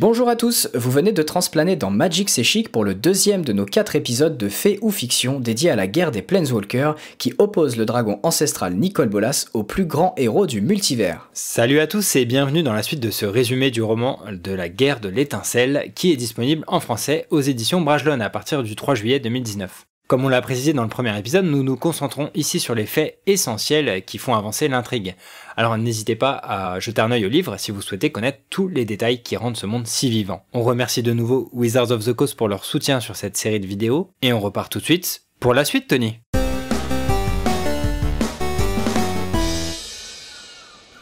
Bonjour 0.00 0.28
à 0.28 0.36
tous, 0.36 0.68
vous 0.74 0.92
venez 0.92 1.10
de 1.10 1.24
transplaner 1.24 1.74
dans 1.74 1.90
Magic 1.90 2.30
C'est 2.30 2.68
pour 2.68 2.84
le 2.84 2.94
deuxième 2.94 3.44
de 3.44 3.52
nos 3.52 3.64
quatre 3.64 3.96
épisodes 3.96 4.38
de 4.38 4.48
Fait 4.48 4.78
ou 4.80 4.92
Fiction 4.92 5.40
dédiés 5.40 5.70
à 5.70 5.76
la 5.76 5.88
guerre 5.88 6.12
des 6.12 6.22
Planeswalkers 6.22 6.94
qui 7.18 7.34
oppose 7.38 7.76
le 7.76 7.84
dragon 7.84 8.20
ancestral 8.22 8.74
Nicole 8.74 9.08
Bolas 9.08 9.46
au 9.54 9.64
plus 9.64 9.86
grand 9.86 10.14
héros 10.16 10.46
du 10.46 10.60
multivers. 10.60 11.28
Salut 11.32 11.80
à 11.80 11.88
tous 11.88 12.14
et 12.14 12.26
bienvenue 12.26 12.62
dans 12.62 12.74
la 12.74 12.84
suite 12.84 13.00
de 13.00 13.10
ce 13.10 13.26
résumé 13.26 13.72
du 13.72 13.82
roman 13.82 14.20
de 14.30 14.52
la 14.52 14.68
guerre 14.68 15.00
de 15.00 15.08
l'étincelle 15.08 15.90
qui 15.96 16.12
est 16.12 16.16
disponible 16.16 16.62
en 16.68 16.78
français 16.78 17.26
aux 17.30 17.40
éditions 17.40 17.80
Brajlon 17.80 18.20
à 18.20 18.30
partir 18.30 18.62
du 18.62 18.76
3 18.76 18.94
juillet 18.94 19.18
2019. 19.18 19.84
Comme 20.08 20.24
on 20.24 20.28
l'a 20.30 20.40
précisé 20.40 20.72
dans 20.72 20.84
le 20.84 20.88
premier 20.88 21.16
épisode, 21.18 21.44
nous 21.44 21.62
nous 21.62 21.76
concentrons 21.76 22.30
ici 22.34 22.60
sur 22.60 22.74
les 22.74 22.86
faits 22.86 23.18
essentiels 23.26 24.02
qui 24.06 24.16
font 24.16 24.34
avancer 24.34 24.66
l'intrigue. 24.66 25.14
Alors 25.54 25.76
n'hésitez 25.76 26.16
pas 26.16 26.30
à 26.32 26.80
jeter 26.80 27.02
un 27.02 27.10
œil 27.10 27.26
au 27.26 27.28
livre 27.28 27.58
si 27.58 27.72
vous 27.72 27.82
souhaitez 27.82 28.10
connaître 28.10 28.38
tous 28.48 28.68
les 28.68 28.86
détails 28.86 29.22
qui 29.22 29.36
rendent 29.36 29.58
ce 29.58 29.66
monde 29.66 29.86
si 29.86 30.08
vivant. 30.08 30.46
On 30.54 30.62
remercie 30.62 31.02
de 31.02 31.12
nouveau 31.12 31.50
Wizards 31.52 31.90
of 31.90 32.06
the 32.06 32.14
Coast 32.14 32.36
pour 32.36 32.48
leur 32.48 32.64
soutien 32.64 33.00
sur 33.00 33.16
cette 33.16 33.36
série 33.36 33.60
de 33.60 33.66
vidéos, 33.66 34.10
et 34.22 34.32
on 34.32 34.40
repart 34.40 34.72
tout 34.72 34.78
de 34.78 34.84
suite 34.84 35.24
pour 35.40 35.52
la 35.52 35.66
suite 35.66 35.88
Tony. 35.88 36.20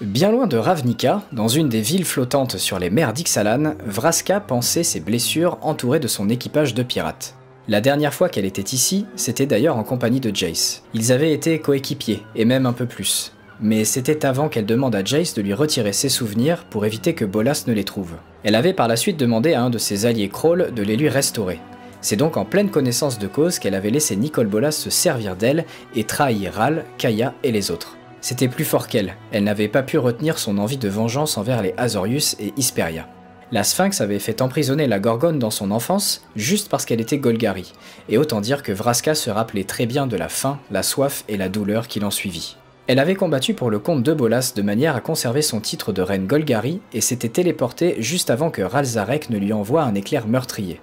Bien 0.00 0.33
loin 0.33 0.48
de 0.48 0.56
Ravnica, 0.56 1.23
dans 1.30 1.47
une 1.47 1.69
des 1.69 1.80
villes 1.80 2.05
flottantes 2.05 2.56
sur 2.56 2.80
les 2.80 2.91
mers 2.91 3.12
d'Ixalan, 3.12 3.77
Vraska 3.86 4.41
pensait 4.41 4.83
ses 4.83 4.98
blessures 4.98 5.59
entourées 5.62 6.00
de 6.00 6.09
son 6.09 6.28
équipage 6.28 6.75
de 6.75 6.83
pirates. 6.83 7.36
La 7.69 7.80
dernière 7.80 8.15
fois 8.15 8.29
qu'elle 8.29 8.45
était 8.45 8.62
ici, 8.62 9.06
c'était 9.16 9.47
d'ailleurs 9.47 9.77
en 9.77 9.83
compagnie 9.83 10.20
de 10.20 10.34
Jace. 10.34 10.84
Ils 10.95 11.11
avaient 11.11 11.33
été 11.33 11.59
coéquipiers, 11.59 12.23
et 12.37 12.45
même 12.45 12.65
un 12.65 12.73
peu 12.73 12.87
plus. 12.87 13.33
Mais 13.61 13.84
c'était 13.84 14.25
avant 14.25 14.48
qu'elle 14.48 14.66
demande 14.66 14.95
à 14.95 15.02
Jace 15.05 15.34
de 15.34 15.42
lui 15.42 15.52
retirer 15.52 15.92
ses 15.92 16.09
souvenirs 16.09 16.65
pour 16.70 16.87
éviter 16.87 17.15
que 17.15 17.25
Bolas 17.25 17.64
ne 17.67 17.72
les 17.72 17.83
trouve. 17.83 18.12
Elle 18.44 18.55
avait 18.55 18.72
par 18.72 18.87
la 18.87 18.94
suite 18.94 19.17
demandé 19.17 19.55
à 19.55 19.62
un 19.62 19.70
de 19.70 19.78
ses 19.78 20.06
alliés 20.06 20.28
Kroll 20.28 20.72
de 20.77 20.83
les 20.83 20.97
lui 20.97 21.09
restaurer. 21.09 21.59
C'est 22.03 22.14
donc 22.14 22.37
en 22.37 22.44
pleine 22.44 22.70
connaissance 22.70 23.19
de 23.19 23.27
cause 23.27 23.59
qu'elle 23.59 23.75
avait 23.75 23.91
laissé 23.91 24.14
Nicole 24.14 24.47
Bolas 24.47 24.70
se 24.70 24.91
servir 24.91 25.34
d'elle 25.34 25.64
et 25.97 26.05
trahir 26.05 26.53
Ral, 26.53 26.84
Kaya 26.98 27.34
et 27.42 27.50
les 27.50 27.72
autres. 27.72 27.97
C'était 28.20 28.47
plus 28.47 28.64
fort 28.64 28.87
qu'elle, 28.87 29.17
elle 29.33 29.42
n'avait 29.42 29.67
pas 29.67 29.83
pu 29.83 29.98
retenir 29.98 30.39
son 30.39 30.59
envie 30.59 30.78
de 30.78 30.89
vengeance 30.89 31.37
envers 31.37 31.62
les 31.62 31.75
Azorius 31.77 32.37
et 32.39 32.53
Isperia. 32.56 33.09
La 33.52 33.62
Sphinx 33.62 34.00
avait 34.00 34.19
fait 34.19 34.42
emprisonner 34.42 34.89
la 34.89 34.98
Gorgone 34.98 35.39
dans 35.39 35.52
son 35.52 35.70
enfance 35.70 36.25
juste 36.34 36.69
parce 36.69 36.84
qu'elle 36.84 37.00
était 37.00 37.19
Golgari, 37.19 37.72
et 38.08 38.19
autant 38.19 38.41
dire 38.41 38.64
que 38.64 38.72
Vraska 38.72 39.14
se 39.14 39.30
rappelait 39.30 39.62
très 39.62 39.86
bien 39.86 40.08
de 40.08 40.16
la 40.16 40.28
faim, 40.28 40.58
la 40.72 40.83
soif 40.83 41.22
et 41.28 41.36
la 41.36 41.48
douleur 41.48 41.86
qui 41.86 42.00
l'en 42.00 42.11
suivit. 42.11 42.56
Elle 42.88 42.98
avait 42.98 43.14
combattu 43.14 43.55
pour 43.55 43.70
le 43.70 43.78
comte 43.78 44.03
de 44.03 44.12
Bolas 44.12 44.53
de 44.55 44.62
manière 44.62 44.97
à 44.97 45.00
conserver 45.00 45.42
son 45.42 45.61
titre 45.61 45.92
de 45.92 46.03
reine 46.03 46.27
Golgari 46.27 46.80
et 46.92 47.00
s'était 47.00 47.28
téléportée 47.28 47.97
juste 48.00 48.30
avant 48.30 48.50
que 48.50 48.62
Ralzarek 48.62 49.30
ne 49.30 49.38
lui 49.38 49.53
envoie 49.53 49.83
un 49.83 49.94
éclair 49.94 50.27
meurtrier. 50.27 50.81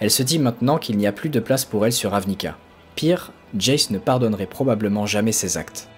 Elle 0.00 0.10
se 0.10 0.24
dit 0.24 0.40
maintenant 0.40 0.78
qu'il 0.78 0.96
n'y 0.96 1.06
a 1.06 1.12
plus 1.12 1.28
de 1.28 1.40
place 1.40 1.64
pour 1.64 1.86
elle 1.86 1.92
sur 1.92 2.10
Ravnica. 2.10 2.56
Pire, 2.96 3.32
Jace 3.56 3.90
ne 3.90 3.98
pardonnerait 3.98 4.46
probablement 4.46 5.06
jamais 5.06 5.32
ses 5.32 5.56
actes. 5.56 5.88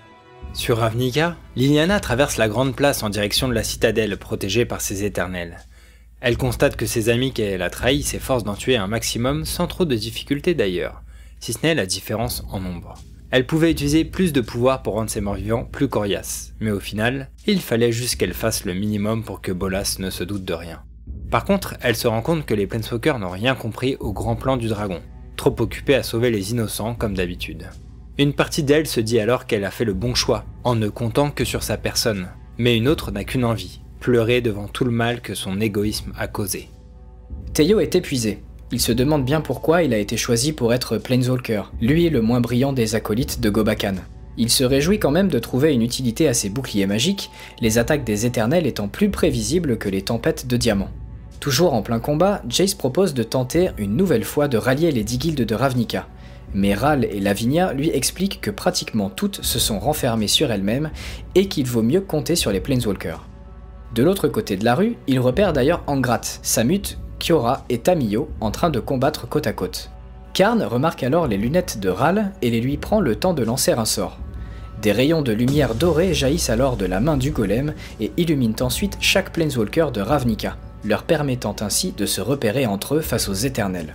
Sur 0.53 0.79
Ravnica, 0.79 1.37
Liliana 1.57 1.99
traverse 1.99 2.37
la 2.37 2.49
grande 2.49 2.77
place 2.77 3.03
en 3.03 3.09
direction 3.09 3.49
de 3.49 3.55
la 3.55 3.65
citadelle 3.65 4.19
protégée 4.19 4.67
par 4.67 4.83
ses 4.83 5.05
éternels. 5.05 5.59
Elle 6.27 6.39
constate 6.39 6.77
que 6.77 6.87
ses 6.87 7.11
amis 7.11 7.35
qu'elle 7.35 7.61
a 7.61 7.69
trahis 7.69 8.03
s'efforcent 8.03 8.45
d'en 8.45 8.55
tuer 8.55 8.77
un 8.77 8.87
maximum 8.87 9.45
sans 9.45 9.67
trop 9.67 9.85
de 9.85 9.95
difficultés 9.95 10.55
d'ailleurs, 10.55 11.03
si 11.39 11.53
ce 11.53 11.59
n'est 11.63 11.75
la 11.75 11.85
différence 11.85 12.47
en 12.51 12.61
nombre. 12.61 12.95
Elle 13.31 13.45
pouvait 13.45 13.71
utiliser 13.71 14.07
plus 14.07 14.33
de 14.33 14.41
pouvoir 14.41 14.83
pour 14.83 14.95
rendre 14.95 15.11
ses 15.11 15.21
morts-vivants 15.21 15.69
plus 15.71 15.87
coriaces, 15.87 16.55
mais 16.61 16.71
au 16.71 16.81
final, 16.81 17.29
il 17.47 17.61
fallait 17.61 17.93
juste 17.93 18.17
qu'elle 18.17 18.33
fasse 18.33 18.65
le 18.65 18.73
minimum 18.73 19.23
pour 19.23 19.43
que 19.43 19.53
Bolas 19.53 19.97
ne 19.99 20.09
se 20.09 20.25
doute 20.25 20.47
de 20.47 20.55
rien. 20.55 20.83
Par 21.31 21.45
contre, 21.45 21.75
elle 21.83 21.95
se 21.95 22.09
rend 22.09 22.23
compte 22.23 22.47
que 22.47 22.55
les 22.55 22.67
Planeswalkers 22.67 23.19
n'ont 23.19 23.29
rien 23.29 23.55
compris 23.55 23.97
au 24.01 24.15
grand 24.15 24.37
plan 24.37 24.57
du 24.57 24.69
dragon, 24.69 25.03
trop 25.37 25.55
occupés 25.59 25.97
à 25.97 26.03
sauver 26.03 26.31
les 26.31 26.53
innocents 26.53 26.95
comme 26.95 27.13
d'habitude. 27.13 27.69
Une 28.17 28.33
partie 28.33 28.63
d'elle 28.63 28.87
se 28.87 29.01
dit 29.01 29.21
alors 29.21 29.45
qu'elle 29.45 29.67
a 29.67 29.71
fait 29.71 29.85
le 29.85 29.93
bon 29.93 30.15
choix, 30.15 30.47
en 30.63 30.75
ne 30.75 30.89
comptant 30.89 31.31
que 31.31 31.45
sur 31.45 31.63
sa 31.63 31.77
personne, 31.77 32.31
mais 32.57 32.79
une 32.79 32.89
autre 32.89 33.11
n'a 33.11 33.25
qu'une 33.25 33.45
envie, 33.45 33.83
pleurer 34.05 34.43
devant 34.43 34.69
tout 34.69 34.85
le 34.85 34.91
mal 34.91 35.23
que 35.23 35.35
son 35.35 35.63
égoïsme 35.63 36.13
a 36.19 36.27
causé. 36.27 36.69
Théo 37.55 37.81
est 37.81 37.95
épuisé. 37.95 38.41
Il 38.71 38.79
se 38.79 38.93
demande 38.93 39.25
bien 39.25 39.41
pourquoi 39.41 39.83
il 39.83 39.95
a 39.95 39.99
été 39.99 40.19
choisi 40.19 40.53
pour 40.53 40.75
être 40.75 40.99
Planeswalker, 40.99 41.73
lui 41.81 42.11
le 42.11 42.21
moins 42.21 42.43
brillant 42.43 42.75
des 42.75 42.97
acolytes 42.97 43.41
de 43.41 43.49
Gobakan. 43.49 43.95
Il 44.37 44.51
se 44.51 44.63
réjouit 44.63 44.99
quand 44.99 45.11
même 45.11 45.29
de 45.29 45.39
trouver 45.39 45.73
une 45.73 45.81
utilité 45.81 46.29
à 46.29 46.35
ses 46.35 46.51
boucliers 46.51 46.87
magiques, 46.87 47.31
les 47.63 47.79
attaques 47.79 48.05
des 48.05 48.27
éternels 48.27 48.67
étant 48.67 48.89
plus 48.89 49.09
prévisibles 49.09 49.79
que 49.79 49.89
les 49.89 50.03
tempêtes 50.03 50.47
de 50.47 50.59
diamants. 50.59 50.93
Toujours 51.41 51.73
en 51.73 51.81
plein 51.81 51.99
combat, 51.99 52.43
Jace 52.47 52.75
propose 52.75 53.15
de 53.15 53.23
tenter 53.23 53.71
une 53.79 53.97
nouvelle 53.97 54.25
fois 54.25 54.49
de 54.49 54.59
rallier 54.59 54.93
les 54.93 55.05
dix 55.05 55.17
guildes 55.17 55.47
de 55.47 55.55
Ravnica. 55.55 56.09
Mais 56.53 56.75
Ral 56.75 57.07
et 57.07 57.21
Lavinia 57.21 57.73
lui 57.73 57.89
expliquent 57.89 58.43
que 58.43 58.51
pratiquement 58.51 59.09
toutes 59.09 59.43
se 59.43 59.59
sont 59.59 59.79
renfermées 59.79 60.29
sur 60.29 60.53
elles-mêmes 60.53 60.91
et 61.35 61.49
qu'il 61.49 61.67
vaut 61.67 61.81
mieux 61.81 62.03
compter 62.03 62.37
sur 62.37 62.53
les 62.53 62.61
Planeswalkers. 62.61 63.25
De 63.95 64.03
l'autre 64.03 64.27
côté 64.27 64.57
de 64.57 64.65
la 64.65 64.75
rue, 64.75 64.97
il 65.07 65.21
repère 65.21 65.53
d'ailleurs 65.53 65.85
Angrat, 65.87 66.23
Samut, 66.43 66.99
Kiora 67.21 67.65
et 67.69 67.79
Tamio 67.79 68.29
en 68.41 68.51
train 68.51 68.71
de 68.71 68.81
combattre 68.81 69.29
côte 69.29 69.47
à 69.47 69.53
côte. 69.53 69.91
Karn 70.33 70.65
remarque 70.65 71.05
alors 71.05 71.29
les 71.29 71.37
lunettes 71.37 71.79
de 71.79 71.91
Ral 71.91 72.33
et 72.43 72.51
les 72.51 72.61
lui 72.61 72.77
prend 72.77 72.99
le 72.99 73.15
temps 73.15 73.35
de 73.35 73.45
lancer 73.45 73.71
un 73.71 73.85
sort. 73.85 74.19
Des 74.83 74.91
rayons 74.91 75.23
de 75.23 75.31
lumière 75.31 75.77
dorée 75.77 76.13
jaillissent 76.13 76.51
alors 76.51 76.77
de 76.77 76.87
la 76.87 76.99
main 76.99 77.17
du 77.17 77.31
golem 77.31 77.73
et 78.01 78.11
illuminent 78.17 78.57
ensuite 78.63 78.97
chaque 78.99 79.33
Planeswalker 79.33 79.93
de 79.95 80.01
Ravnica, 80.01 80.57
leur 80.85 81.05
permettant 81.05 81.55
ainsi 81.61 81.93
de 81.93 82.05
se 82.05 82.21
repérer 82.21 82.67
entre 82.67 82.97
eux 82.97 83.01
face 83.01 83.29
aux 83.29 83.33
éternels. 83.33 83.95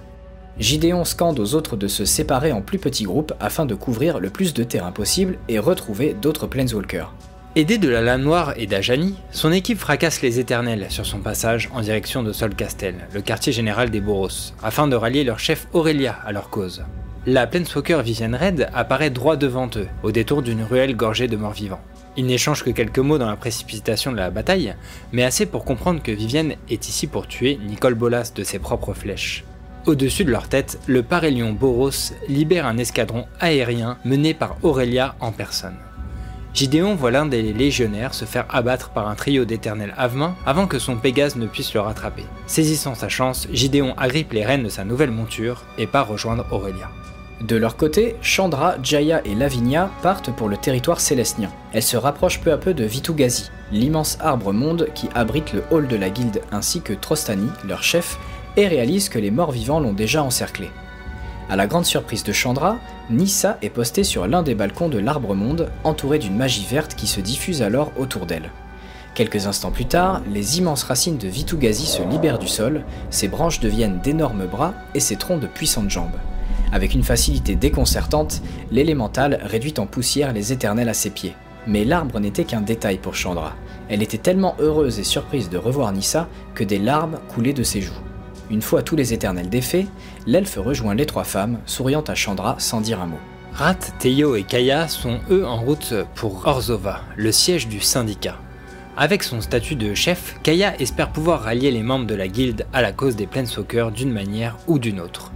Gideon 0.60 1.04
scande 1.04 1.42
aux 1.42 1.56
autres 1.56 1.76
de 1.76 1.90
se 1.90 2.06
séparer 2.06 2.54
en 2.54 2.62
plus 2.62 2.80
petits 2.80 3.04
groupes 3.04 3.34
afin 3.42 3.66
de 3.66 3.76
couvrir 3.76 4.20
le 4.20 4.30
plus 4.30 4.54
de 4.54 4.64
terrain 4.64 4.94
possible 4.94 5.38
et 5.50 5.60
retrouver 5.60 6.16
d'autres 6.22 6.48
Planeswalkers. 6.48 7.14
Aidé 7.56 7.80
de 7.80 7.90
la 7.90 8.02
Lame 8.02 8.22
Noire 8.22 8.54
et 8.58 8.68
d'Ajani, 8.68 9.16
son 9.32 9.52
équipe 9.52 9.80
fracasse 9.80 10.22
les 10.22 10.40
Éternels 10.40 10.86
sur 10.90 11.08
son 11.08 11.18
passage 11.18 11.68
en 11.74 11.82
direction 11.82 12.22
de 12.22 12.32
Solcastel, 12.32 13.08
le 13.12 13.22
quartier 13.22 13.52
général 13.52 13.90
des 13.90 14.02
Boros, 14.02 14.54
afin 14.62 14.88
de 14.88 14.96
rallier 14.96 15.24
leur 15.24 15.40
chef 15.40 15.68
Aurélia 15.74 16.16
à 16.24 16.32
leur 16.32 16.52
cause. 16.52 16.84
La 17.26 17.48
Planeswalker 17.48 18.04
Vivienne 18.04 18.36
Red 18.36 18.70
apparaît 18.72 19.10
droit 19.10 19.36
devant 19.36 19.68
eux, 19.78 19.88
au 20.04 20.12
détour 20.12 20.44
d'une 20.44 20.62
ruelle 20.62 20.96
gorgée 20.96 21.28
de 21.28 21.38
morts-vivants. 21.38 21.82
Ils 22.18 22.28
n'échangent 22.28 22.64
que 22.64 22.70
quelques 22.70 23.00
mots 23.00 23.18
dans 23.18 23.30
la 23.30 23.36
précipitation 23.36 24.12
de 24.12 24.18
la 24.18 24.30
bataille, 24.30 24.76
mais 25.12 25.24
assez 25.24 25.48
pour 25.48 25.66
comprendre 25.66 26.04
que 26.04 26.12
Vivienne 26.12 26.54
est 26.70 26.88
ici 26.88 27.08
pour 27.08 27.28
tuer 27.28 27.60
Nicole 27.66 27.96
Bolas 27.96 28.32
de 28.36 28.44
ses 28.44 28.60
propres 28.60 28.94
flèches. 28.94 29.44
Au-dessus 29.88 30.24
de 30.24 30.32
leur 30.32 30.50
tête, 30.50 30.80
le 30.86 31.02
Parélion 31.02 31.52
Boros 31.54 32.14
libère 32.28 32.68
un 32.68 32.78
escadron 32.78 33.26
aérien 33.40 33.98
mené 34.06 34.36
par 34.36 34.58
Aurélia 34.62 35.16
en 35.20 35.32
personne. 35.32 35.78
Gideon 36.54 36.96
voit 36.96 37.12
l'un 37.12 37.26
des 37.26 37.54
légionnaires 37.54 38.14
se 38.14 38.26
faire 38.26 38.46
abattre 38.50 38.90
par 38.90 39.08
un 39.08 39.16
trio 39.16 39.46
d'éternels 39.46 39.94
avemains 39.98 40.36
avant 40.46 40.68
que 40.68 40.80
son 40.80 40.98
Pégase 40.98 41.36
ne 41.36 41.46
puisse 41.46 41.74
le 41.74 41.80
rattraper. 41.80 42.26
Saisissant 42.48 42.96
sa 42.96 43.08
chance, 43.08 43.48
Gideon 43.52 43.94
agrippe 43.98 44.34
les 44.34 44.46
rênes 44.46 44.64
de 44.64 44.70
sa 44.70 44.84
nouvelle 44.84 45.12
monture 45.12 45.64
et 45.78 45.88
part 45.88 46.08
rejoindre 46.08 46.46
Aurélia. 46.52 46.90
De 47.42 47.56
leur 47.56 47.78
côté, 47.78 48.16
Chandra, 48.22 48.76
Jaya 48.84 49.22
et 49.26 49.34
Lavinia 49.34 49.90
partent 50.02 50.36
pour 50.36 50.50
le 50.50 50.58
territoire 50.58 51.00
célestien. 51.00 51.50
Elles 51.72 51.84
se 51.84 51.96
rapprochent 51.96 52.42
peu 52.42 52.52
à 52.52 52.58
peu 52.58 52.74
de 52.74 52.84
Vitugazi, 52.84 53.50
l'immense 53.72 54.18
arbre-monde 54.20 54.90
qui 54.94 55.08
abrite 55.16 55.54
le 55.54 55.64
hall 55.72 55.88
de 55.88 55.96
la 55.96 56.10
guilde 56.10 56.42
ainsi 56.52 56.82
que 56.82 56.92
Trostani, 56.92 57.48
leur 57.66 57.82
chef, 57.82 58.18
et 58.58 58.68
réalisent 58.68 59.08
que 59.08 59.20
les 59.20 59.32
morts 59.32 59.52
vivants 59.52 59.80
l'ont 59.80 59.94
déjà 59.94 60.22
encerclé. 60.22 60.70
À 61.50 61.56
la 61.56 61.66
grande 61.66 61.86
surprise 61.86 62.24
de 62.24 62.32
Chandra, 62.32 62.78
Nissa 63.10 63.58
est 63.64 63.72
postée 63.72 64.04
sur 64.04 64.28
l'un 64.28 64.44
des 64.44 64.54
balcons 64.54 64.88
de 64.88 65.00
l'Arbre-Monde, 65.00 65.72
entourée 65.84 66.20
d'une 66.20 66.36
magie 66.36 66.68
verte 66.70 66.94
qui 66.94 67.08
se 67.08 67.22
diffuse 67.22 67.64
alors 67.64 67.92
autour 67.98 68.28
d'elle. 68.28 68.52
Quelques 69.16 69.48
instants 69.48 69.72
plus 69.72 69.86
tard, 69.86 70.22
les 70.32 70.60
immenses 70.60 70.84
racines 70.84 71.18
de 71.18 71.28
Vitugazi 71.28 71.88
se 71.88 72.04
libèrent 72.04 72.38
du 72.38 72.48
sol, 72.48 72.84
ses 73.10 73.28
branches 73.28 73.60
deviennent 73.62 74.00
d'énormes 74.00 74.46
bras 74.46 74.76
et 74.94 75.00
ses 75.00 75.16
troncs 75.16 75.40
de 75.40 75.48
puissantes 75.48 75.90
jambes. 75.90 76.20
Avec 76.72 76.94
une 76.94 77.02
facilité 77.02 77.56
déconcertante, 77.56 78.44
l'élémental 78.72 79.40
réduit 79.42 79.74
en 79.80 79.88
poussière 79.88 80.34
les 80.34 80.54
éternels 80.54 80.90
à 80.90 80.94
ses 80.94 81.10
pieds. 81.10 81.34
Mais 81.66 81.84
l'arbre 81.84 82.20
n'était 82.20 82.44
qu'un 82.44 82.62
détail 82.62 83.00
pour 83.00 83.16
Chandra. 83.16 83.54
Elle 83.90 84.04
était 84.04 84.20
tellement 84.20 84.56
heureuse 84.60 85.00
et 85.00 85.04
surprise 85.04 85.50
de 85.50 85.58
revoir 85.58 85.92
Nissa 85.94 86.28
que 86.54 86.64
des 86.64 86.80
larmes 86.80 87.18
coulaient 87.34 87.54
de 87.54 87.64
ses 87.64 87.82
joues. 87.82 87.94
Une 88.50 88.62
fois 88.64 88.82
tous 88.82 88.96
les 88.96 89.14
éternels 89.14 89.50
défaits, 89.50 89.86
l'elfe 90.26 90.58
rejoint 90.58 90.96
les 90.96 91.06
trois 91.06 91.24
femmes, 91.24 91.60
souriant 91.66 92.04
à 92.08 92.16
Chandra 92.16 92.56
sans 92.58 92.82
dire 92.82 93.00
un 93.00 93.06
mot. 93.06 93.20
Rat, 93.54 93.76
Teio 94.00 94.36
et 94.36 94.44
Kaya 94.44 94.88
sont 94.88 95.20
eux 95.30 95.46
en 95.46 95.58
route 95.58 95.94
pour 96.16 96.48
Orzova, 96.48 97.02
le 97.16 97.32
siège 97.32 97.68
du 97.68 97.80
syndicat. 97.80 98.38
Avec 98.98 99.24
son 99.24 99.42
statut 99.42 99.76
de 99.76 99.94
chef, 99.94 100.40
Kaya 100.42 100.80
espère 100.82 101.12
pouvoir 101.12 101.44
rallier 101.44 101.70
les 101.70 101.84
membres 101.84 102.08
de 102.08 102.16
la 102.16 102.28
guilde 102.28 102.66
à 102.74 102.82
la 102.82 102.92
cause 102.92 103.16
des 103.16 103.28
Planeswalkers 103.28 103.92
d'une 103.92 104.12
manière 104.12 104.58
ou 104.68 104.80
d'une 104.80 105.00
autre. 105.00 105.32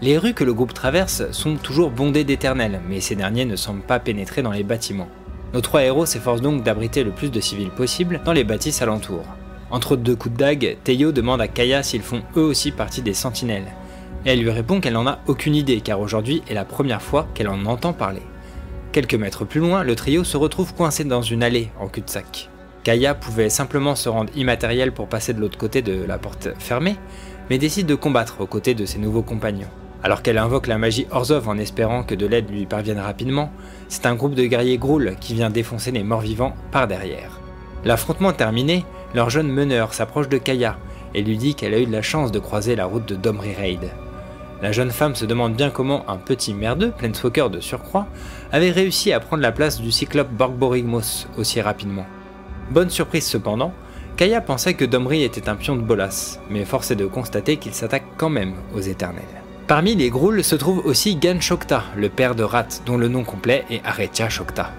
Les 0.00 0.16
rues 0.16 0.34
que 0.34 0.44
le 0.44 0.54
groupe 0.54 0.74
traverse 0.74 1.30
sont 1.32 1.56
toujours 1.56 1.90
bondées 1.90 2.24
d'éternels, 2.24 2.80
mais 2.88 3.00
ces 3.00 3.14
derniers 3.16 3.46
ne 3.46 3.56
semblent 3.56 3.82
pas 3.82 3.98
pénétrer 3.98 4.42
dans 4.42 4.52
les 4.52 4.64
bâtiments. 4.64 5.08
Nos 5.54 5.60
trois 5.60 5.82
héros 5.82 6.06
s'efforcent 6.06 6.40
donc 6.42 6.62
d'abriter 6.62 7.04
le 7.04 7.10
plus 7.10 7.30
de 7.30 7.40
civils 7.40 7.70
possible 7.70 8.20
dans 8.24 8.32
les 8.32 8.44
bâtisses 8.44 8.82
alentours. 8.82 9.26
Entre 9.70 9.96
deux 9.96 10.16
coups 10.16 10.34
de 10.34 10.38
dague, 10.38 10.76
Teyo 10.84 11.12
demande 11.12 11.40
à 11.40 11.48
Kaya 11.48 11.82
s'ils 11.82 12.02
font 12.02 12.22
eux 12.36 12.42
aussi 12.42 12.70
partie 12.70 13.02
des 13.02 13.14
sentinelles. 13.14 13.72
Elle 14.24 14.40
lui 14.40 14.50
répond 14.50 14.80
qu'elle 14.80 14.94
n'en 14.94 15.06
a 15.06 15.18
aucune 15.26 15.54
idée 15.54 15.80
car 15.80 16.00
aujourd'hui 16.00 16.42
est 16.48 16.54
la 16.54 16.64
première 16.64 17.02
fois 17.02 17.26
qu'elle 17.34 17.48
en 17.48 17.66
entend 17.66 17.92
parler. 17.92 18.22
Quelques 18.92 19.14
mètres 19.14 19.44
plus 19.44 19.60
loin, 19.60 19.82
le 19.82 19.96
trio 19.96 20.22
se 20.24 20.36
retrouve 20.36 20.74
coincé 20.74 21.04
dans 21.04 21.22
une 21.22 21.42
allée 21.42 21.70
en 21.80 21.88
cul-de-sac. 21.88 22.48
Kaya 22.84 23.14
pouvait 23.14 23.50
simplement 23.50 23.96
se 23.96 24.08
rendre 24.08 24.30
immatériel 24.36 24.92
pour 24.92 25.08
passer 25.08 25.32
de 25.32 25.40
l'autre 25.40 25.58
côté 25.58 25.82
de 25.82 26.04
la 26.04 26.18
porte 26.18 26.50
fermée, 26.58 26.96
mais 27.50 27.58
décide 27.58 27.86
de 27.86 27.94
combattre 27.94 28.40
aux 28.40 28.46
côtés 28.46 28.74
de 28.74 28.84
ses 28.84 28.98
nouveaux 28.98 29.22
compagnons. 29.22 29.68
Alors 30.02 30.22
qu'elle 30.22 30.38
invoque 30.38 30.66
la 30.66 30.76
magie 30.76 31.06
Orzov 31.10 31.48
en 31.48 31.56
espérant 31.56 32.02
que 32.02 32.14
de 32.14 32.26
l'aide 32.26 32.50
lui 32.50 32.66
parvienne 32.66 32.98
rapidement, 32.98 33.50
c'est 33.88 34.04
un 34.04 34.14
groupe 34.14 34.34
de 34.34 34.44
guerriers 34.44 34.76
Groul 34.76 35.16
qui 35.18 35.32
vient 35.32 35.48
défoncer 35.48 35.92
les 35.92 36.02
morts-vivants 36.02 36.54
par 36.70 36.86
derrière. 36.86 37.40
L'affrontement 37.86 38.32
terminé, 38.32 38.84
leur 39.14 39.30
jeune 39.30 39.50
meneur 39.50 39.94
s'approche 39.94 40.28
de 40.28 40.38
Kaya 40.38 40.76
et 41.14 41.22
lui 41.22 41.36
dit 41.38 41.54
qu'elle 41.54 41.74
a 41.74 41.78
eu 41.78 41.86
de 41.86 41.92
la 41.92 42.02
chance 42.02 42.32
de 42.32 42.40
croiser 42.40 42.74
la 42.74 42.86
route 42.86 43.06
de 43.06 43.14
Domri 43.14 43.54
Raid. 43.54 43.90
La 44.60 44.72
jeune 44.72 44.90
femme 44.90 45.14
se 45.14 45.24
demande 45.24 45.54
bien 45.54 45.70
comment 45.70 46.08
un 46.08 46.16
petit 46.16 46.54
merdeux, 46.54 46.90
Planeswalker 46.90 47.48
de 47.50 47.60
surcroît, 47.60 48.06
avait 48.50 48.70
réussi 48.70 49.12
à 49.12 49.20
prendre 49.20 49.42
la 49.42 49.52
place 49.52 49.80
du 49.80 49.92
cyclope 49.92 50.30
Borgborigmos 50.30 51.28
aussi 51.36 51.60
rapidement. 51.60 52.06
Bonne 52.70 52.90
surprise 52.90 53.26
cependant, 53.26 53.72
Kaya 54.16 54.40
pensait 54.40 54.74
que 54.74 54.84
Domri 54.84 55.22
était 55.22 55.48
un 55.48 55.56
pion 55.56 55.76
de 55.76 55.82
Bolas, 55.82 56.38
mais 56.48 56.64
force 56.64 56.90
est 56.90 56.96
de 56.96 57.06
constater 57.06 57.56
qu'il 57.56 57.74
s'attaque 57.74 58.06
quand 58.16 58.30
même 58.30 58.54
aux 58.74 58.80
éternels. 58.80 59.24
Parmi 59.66 59.94
les 59.94 60.10
Grools 60.10 60.44
se 60.44 60.56
trouve 60.56 60.84
aussi 60.84 61.16
Gan 61.16 61.40
Shokta, 61.40 61.84
le 61.96 62.08
père 62.08 62.34
de 62.34 62.42
Rat, 62.42 62.68
dont 62.86 62.96
le 62.96 63.08
nom 63.08 63.24
complet 63.24 63.64
est 63.70 63.84
Aretia 63.84 64.28
Shokta. 64.28 64.70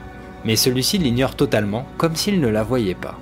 Mais 0.45 0.55
celui-ci 0.55 0.97
l'ignore 0.97 1.35
totalement, 1.35 1.85
comme 1.97 2.15
s'il 2.15 2.39
ne 2.39 2.47
la 2.47 2.63
voyait 2.63 2.95
pas. 2.95 3.17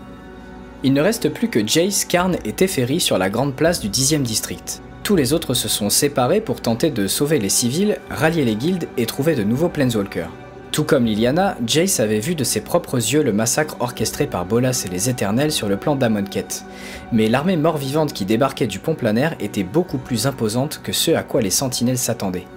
Il 0.85 0.91
ne 0.91 1.01
reste 1.01 1.29
plus 1.29 1.47
que 1.47 1.65
Jace, 1.65 2.03
Karn 2.03 2.35
et 2.43 2.51
Teferi 2.51 2.99
sur 2.99 3.17
la 3.17 3.29
grande 3.29 3.55
place 3.55 3.79
du 3.79 3.87
10e 3.87 4.21
district. 4.21 4.81
Tous 5.03 5.15
les 5.15 5.31
autres 5.31 5.53
se 5.53 5.69
sont 5.69 5.89
séparés 5.89 6.41
pour 6.41 6.59
tenter 6.59 6.91
de 6.91 7.07
sauver 7.07 7.39
les 7.39 7.47
civils, 7.47 7.99
rallier 8.09 8.43
les 8.43 8.55
guildes 8.55 8.89
et 8.97 9.05
trouver 9.05 9.35
de 9.35 9.43
nouveaux 9.43 9.69
Planeswalkers. 9.69 10.29
Tout 10.73 10.83
comme 10.83 11.05
Liliana, 11.05 11.55
Jace 11.65 12.01
avait 12.01 12.19
vu 12.19 12.35
de 12.35 12.43
ses 12.43 12.59
propres 12.59 12.95
yeux 12.95 13.23
le 13.23 13.31
massacre 13.31 13.77
orchestré 13.79 14.27
par 14.27 14.45
Bolas 14.45 14.83
et 14.85 14.89
les 14.89 15.09
Éternels 15.09 15.53
sur 15.53 15.69
le 15.69 15.77
plan 15.77 15.95
d'Amonkhet. 15.95 16.47
Mais 17.13 17.29
l'armée 17.29 17.57
mort-vivante 17.57 18.11
qui 18.11 18.25
débarquait 18.25 18.67
du 18.67 18.79
pont 18.79 18.95
planaire 18.95 19.35
était 19.39 19.63
beaucoup 19.63 19.99
plus 19.99 20.27
imposante 20.27 20.81
que 20.83 20.91
ce 20.91 21.11
à 21.11 21.23
quoi 21.23 21.41
les 21.41 21.49
sentinelles 21.49 21.97
s'attendaient. 21.97 22.47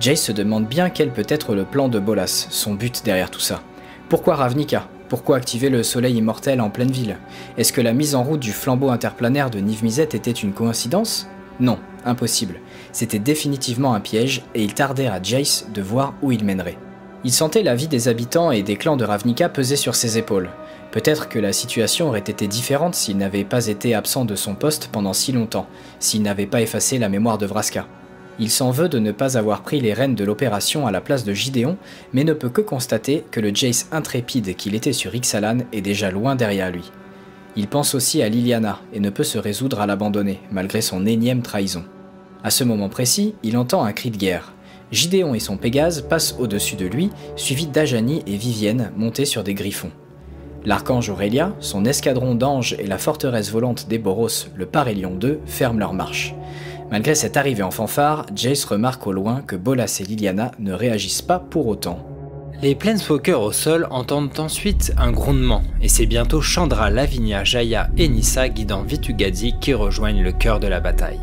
Jace 0.00 0.22
se 0.22 0.32
demande 0.32 0.66
bien 0.66 0.90
quel 0.90 1.12
peut 1.12 1.26
être 1.28 1.54
le 1.54 1.64
plan 1.64 1.88
de 1.88 2.00
Bolas, 2.00 2.48
son 2.50 2.74
but 2.74 3.04
derrière 3.04 3.30
tout 3.30 3.40
ça. 3.40 3.62
Pourquoi 4.08 4.34
Ravnica? 4.34 4.88
Pourquoi 5.10 5.38
activer 5.38 5.70
le 5.70 5.82
soleil 5.82 6.18
immortel 6.18 6.60
en 6.60 6.70
pleine 6.70 6.92
ville? 6.92 7.16
Est-ce 7.58 7.72
que 7.72 7.80
la 7.80 7.92
mise 7.92 8.14
en 8.14 8.22
route 8.22 8.38
du 8.38 8.52
flambeau 8.52 8.90
interplanaire 8.90 9.50
de 9.50 9.58
Niv 9.58 9.82
Mizzet 9.82 10.04
était 10.04 10.30
une 10.30 10.52
coïncidence? 10.52 11.26
Non, 11.58 11.80
impossible. 12.04 12.60
C'était 12.92 13.18
définitivement 13.18 13.92
un 13.92 13.98
piège 13.98 14.44
et 14.54 14.62
il 14.62 14.72
tardait 14.72 15.08
à 15.08 15.20
Jace 15.20 15.66
de 15.74 15.82
voir 15.82 16.14
où 16.22 16.30
il 16.30 16.44
mènerait. 16.44 16.78
Il 17.24 17.32
sentait 17.32 17.64
la 17.64 17.74
vie 17.74 17.88
des 17.88 18.06
habitants 18.06 18.52
et 18.52 18.62
des 18.62 18.76
clans 18.76 18.96
de 18.96 19.04
Ravnica 19.04 19.48
peser 19.48 19.74
sur 19.74 19.96
ses 19.96 20.16
épaules. 20.16 20.48
Peut-être 20.92 21.28
que 21.28 21.40
la 21.40 21.52
situation 21.52 22.06
aurait 22.06 22.20
été 22.20 22.46
différente 22.46 22.94
s'il 22.94 23.16
n'avait 23.16 23.42
pas 23.42 23.66
été 23.66 23.96
absent 23.96 24.24
de 24.24 24.36
son 24.36 24.54
poste 24.54 24.90
pendant 24.92 25.12
si 25.12 25.32
longtemps, 25.32 25.66
s'il 25.98 26.22
n'avait 26.22 26.46
pas 26.46 26.62
effacé 26.62 26.98
la 26.98 27.08
mémoire 27.08 27.36
de 27.36 27.46
Vraska. 27.46 27.88
Il 28.42 28.48
s'en 28.48 28.70
veut 28.70 28.88
de 28.88 28.98
ne 28.98 29.12
pas 29.12 29.36
avoir 29.36 29.60
pris 29.60 29.80
les 29.80 29.92
rênes 29.92 30.14
de 30.14 30.24
l'opération 30.24 30.86
à 30.86 30.90
la 30.90 31.02
place 31.02 31.24
de 31.24 31.34
Gideon, 31.34 31.76
mais 32.14 32.24
ne 32.24 32.32
peut 32.32 32.48
que 32.48 32.62
constater 32.62 33.22
que 33.30 33.38
le 33.38 33.54
Jace 33.54 33.86
intrépide 33.92 34.56
qu'il 34.56 34.74
était 34.74 34.94
sur 34.94 35.14
Ixalan 35.14 35.58
est 35.74 35.82
déjà 35.82 36.10
loin 36.10 36.36
derrière 36.36 36.70
lui. 36.70 36.90
Il 37.54 37.68
pense 37.68 37.94
aussi 37.94 38.22
à 38.22 38.30
Liliana 38.30 38.80
et 38.94 39.00
ne 39.00 39.10
peut 39.10 39.24
se 39.24 39.36
résoudre 39.36 39.82
à 39.82 39.86
l'abandonner, 39.86 40.40
malgré 40.50 40.80
son 40.80 41.04
énième 41.04 41.42
trahison. 41.42 41.84
À 42.42 42.48
ce 42.48 42.64
moment 42.64 42.88
précis, 42.88 43.34
il 43.42 43.58
entend 43.58 43.84
un 43.84 43.92
cri 43.92 44.10
de 44.10 44.16
guerre. 44.16 44.54
Gideon 44.90 45.34
et 45.34 45.40
son 45.40 45.58
Pégase 45.58 46.00
passent 46.08 46.34
au-dessus 46.38 46.76
de 46.76 46.86
lui, 46.86 47.10
suivis 47.36 47.66
d'Ajani 47.66 48.22
et 48.26 48.36
Vivienne 48.36 48.90
montés 48.96 49.26
sur 49.26 49.44
des 49.44 49.52
griffons. 49.52 49.90
L'archange 50.64 51.10
Aurélia, 51.10 51.54
son 51.60 51.84
escadron 51.84 52.34
d'anges 52.34 52.74
et 52.78 52.86
la 52.86 52.98
forteresse 52.98 53.50
volante 53.50 53.86
des 53.88 53.98
Boros, 53.98 54.28
le 54.54 54.66
Parélion 54.66 55.18
II, 55.22 55.38
ferment 55.44 55.78
leur 55.78 55.92
marche. 55.92 56.34
Malgré 56.90 57.14
cette 57.14 57.36
arrivée 57.36 57.62
en 57.62 57.70
fanfare, 57.70 58.26
Jace 58.34 58.64
remarque 58.64 59.06
au 59.06 59.12
loin 59.12 59.42
que 59.42 59.54
Bolas 59.54 59.98
et 60.00 60.04
Liliana 60.04 60.50
ne 60.58 60.72
réagissent 60.72 61.22
pas 61.22 61.38
pour 61.38 61.68
autant. 61.68 62.04
Les 62.62 62.74
Planeswalkers 62.74 63.40
au 63.40 63.52
sol 63.52 63.86
entendent 63.90 64.38
ensuite 64.38 64.92
un 64.98 65.12
grondement, 65.12 65.62
et 65.80 65.88
c'est 65.88 66.06
bientôt 66.06 66.40
Chandra, 66.40 66.90
Lavinia, 66.90 67.44
Jaya 67.44 67.88
et 67.96 68.08
Nissa 68.08 68.48
guidant 68.48 68.82
Vitugadzi 68.82 69.54
qui 69.60 69.72
rejoignent 69.72 70.22
le 70.22 70.32
cœur 70.32 70.58
de 70.58 70.66
la 70.66 70.80
bataille. 70.80 71.20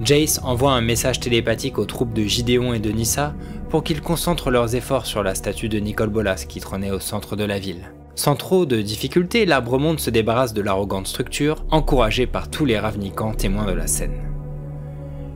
Jace 0.00 0.40
envoie 0.42 0.72
un 0.72 0.80
message 0.80 1.20
télépathique 1.20 1.78
aux 1.78 1.84
troupes 1.84 2.14
de 2.14 2.22
Gideon 2.22 2.72
et 2.72 2.78
de 2.78 2.90
Nissa 2.90 3.34
pour 3.68 3.82
qu'ils 3.84 4.00
concentrent 4.00 4.50
leurs 4.50 4.74
efforts 4.74 5.06
sur 5.06 5.22
la 5.22 5.34
statue 5.34 5.68
de 5.68 5.78
Nicole 5.78 6.08
Bolas 6.08 6.46
qui 6.48 6.60
trônait 6.60 6.92
au 6.92 7.00
centre 7.00 7.36
de 7.36 7.44
la 7.44 7.58
ville. 7.58 7.92
Sans 8.14 8.36
trop 8.36 8.64
de 8.64 8.80
difficultés, 8.80 9.44
l'arbre 9.44 9.78
monde 9.78 9.98
se 9.98 10.10
débarrasse 10.10 10.54
de 10.54 10.62
l'arrogante 10.62 11.08
structure, 11.08 11.64
encouragée 11.70 12.26
par 12.26 12.48
tous 12.48 12.64
les 12.64 12.78
Ravnicans 12.78 13.34
témoins 13.34 13.66
de 13.66 13.72
la 13.72 13.88
scène. 13.88 14.33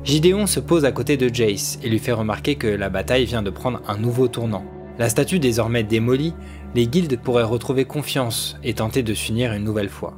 Gideon 0.04 0.46
se 0.46 0.60
pose 0.60 0.84
à 0.84 0.92
côté 0.92 1.16
de 1.16 1.32
Jace 1.32 1.78
et 1.82 1.88
lui 1.88 1.98
fait 1.98 2.12
remarquer 2.12 2.54
que 2.54 2.66
la 2.66 2.88
bataille 2.88 3.26
vient 3.26 3.42
de 3.42 3.50
prendre 3.50 3.82
un 3.88 3.98
nouveau 3.98 4.28
tournant. 4.28 4.64
La 4.98 5.08
statue 5.08 5.38
désormais 5.38 5.84
démolie, 5.84 6.34
les 6.74 6.86
guildes 6.86 7.20
pourraient 7.20 7.42
retrouver 7.42 7.84
confiance 7.84 8.56
et 8.64 8.74
tenter 8.74 9.02
de 9.02 9.14
s'unir 9.14 9.52
une 9.52 9.64
nouvelle 9.64 9.88
fois. 9.88 10.16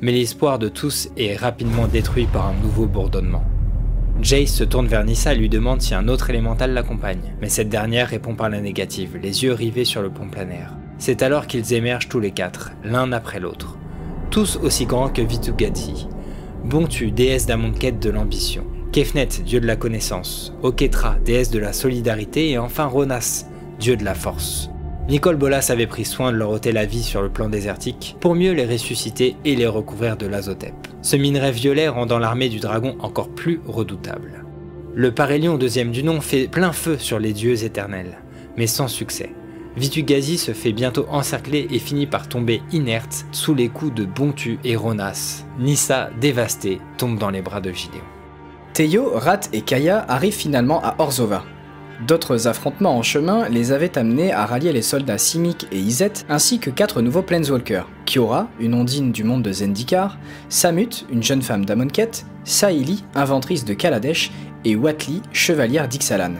Mais 0.00 0.12
l'espoir 0.12 0.58
de 0.58 0.68
tous 0.68 1.10
est 1.16 1.36
rapidement 1.36 1.86
détruit 1.86 2.26
par 2.26 2.46
un 2.46 2.54
nouveau 2.54 2.86
bourdonnement. 2.86 3.44
Jace 4.22 4.52
se 4.52 4.64
tourne 4.64 4.86
vers 4.86 5.04
Nissa 5.04 5.32
et 5.32 5.36
lui 5.36 5.48
demande 5.48 5.80
si 5.80 5.94
un 5.94 6.08
autre 6.08 6.30
élémental 6.30 6.72
l'accompagne, 6.72 7.34
mais 7.40 7.48
cette 7.48 7.68
dernière 7.68 8.08
répond 8.08 8.34
par 8.34 8.48
la 8.48 8.60
négative, 8.60 9.18
les 9.22 9.44
yeux 9.44 9.52
rivés 9.52 9.84
sur 9.84 10.02
le 10.02 10.10
pont 10.10 10.28
planaire. 10.28 10.76
C'est 10.98 11.22
alors 11.22 11.46
qu'ils 11.46 11.72
émergent 11.72 12.08
tous 12.08 12.20
les 12.20 12.32
quatre, 12.32 12.72
l'un 12.84 13.12
après 13.12 13.40
l'autre. 13.40 13.78
Tous 14.30 14.58
aussi 14.62 14.84
grands 14.86 15.08
que 15.08 15.22
Vitugati. 15.22 16.06
Bontu, 16.64 17.10
déesse 17.10 17.46
d'Amonkhet 17.46 17.92
de 17.92 18.10
l'ambition. 18.10 18.64
Kefnet, 18.92 19.28
dieu 19.44 19.60
de 19.60 19.66
la 19.66 19.76
connaissance. 19.76 20.52
Oketra, 20.62 21.16
déesse 21.24 21.50
de 21.50 21.60
la 21.60 21.72
solidarité. 21.72 22.50
Et 22.50 22.58
enfin 22.58 22.86
Ronas, 22.86 23.46
dieu 23.78 23.96
de 23.96 24.04
la 24.04 24.14
force. 24.14 24.68
Nicole 25.08 25.36
Bolas 25.36 25.66
avait 25.70 25.86
pris 25.86 26.04
soin 26.04 26.32
de 26.32 26.36
leur 26.36 26.50
ôter 26.50 26.72
la 26.72 26.86
vie 26.86 27.02
sur 27.02 27.22
le 27.22 27.30
plan 27.30 27.48
désertique 27.48 28.16
pour 28.20 28.34
mieux 28.34 28.52
les 28.52 28.66
ressusciter 28.66 29.36
et 29.44 29.56
les 29.56 29.66
recouvrir 29.66 30.16
de 30.16 30.26
l'azotep. 30.26 30.74
Ce 31.02 31.16
minerai 31.16 31.52
violet 31.52 31.88
rendant 31.88 32.18
l'armée 32.18 32.48
du 32.48 32.60
dragon 32.60 32.96
encore 33.00 33.28
plus 33.28 33.60
redoutable. 33.66 34.44
Le 34.94 35.12
Parélion 35.12 35.56
deuxième 35.56 35.92
du 35.92 36.02
nom 36.02 36.20
fait 36.20 36.48
plein 36.48 36.72
feu 36.72 36.98
sur 36.98 37.18
les 37.18 37.32
dieux 37.32 37.64
éternels, 37.64 38.18
mais 38.56 38.66
sans 38.66 38.88
succès. 38.88 39.30
Vitugazi 39.76 40.36
se 40.36 40.52
fait 40.52 40.72
bientôt 40.72 41.06
encercler 41.10 41.68
et 41.70 41.78
finit 41.78 42.06
par 42.06 42.28
tomber 42.28 42.60
inerte 42.72 43.24
sous 43.30 43.54
les 43.54 43.68
coups 43.68 43.94
de 43.94 44.04
Bontu 44.04 44.58
et 44.64 44.74
Ronas. 44.74 45.44
Nissa, 45.58 46.10
dévastée, 46.20 46.80
tombe 46.98 47.18
dans 47.18 47.30
les 47.30 47.42
bras 47.42 47.60
de 47.60 47.72
Gideon. 47.72 48.00
Teyo, 48.72 49.12
Rat 49.14 49.40
et 49.52 49.62
Kaya 49.62 50.04
arrivent 50.08 50.32
finalement 50.32 50.82
à 50.82 50.94
Orzova, 50.98 51.44
D'autres 52.06 52.48
affrontements 52.48 52.96
en 52.96 53.02
chemin 53.02 53.48
les 53.50 53.72
avaient 53.72 53.98
amenés 53.98 54.32
à 54.32 54.46
rallier 54.46 54.72
les 54.72 54.80
soldats 54.80 55.18
Simic 55.18 55.66
et 55.70 55.78
Izet, 55.78 56.12
ainsi 56.30 56.58
que 56.58 56.70
quatre 56.70 57.02
nouveaux 57.02 57.22
Planeswalkers, 57.22 57.86
Kiora, 58.06 58.48
une 58.58 58.72
ondine 58.72 59.12
du 59.12 59.22
monde 59.22 59.42
de 59.42 59.52
Zendikar, 59.52 60.18
Samut, 60.48 61.04
une 61.12 61.22
jeune 61.22 61.42
femme 61.42 61.66
d'Amonkhet, 61.66 62.10
Saïli, 62.44 63.04
inventrice 63.14 63.66
de 63.66 63.74
Kaladesh, 63.74 64.30
et 64.64 64.76
Watli, 64.76 65.20
chevalière 65.32 65.88
d'Ixalan. 65.88 66.34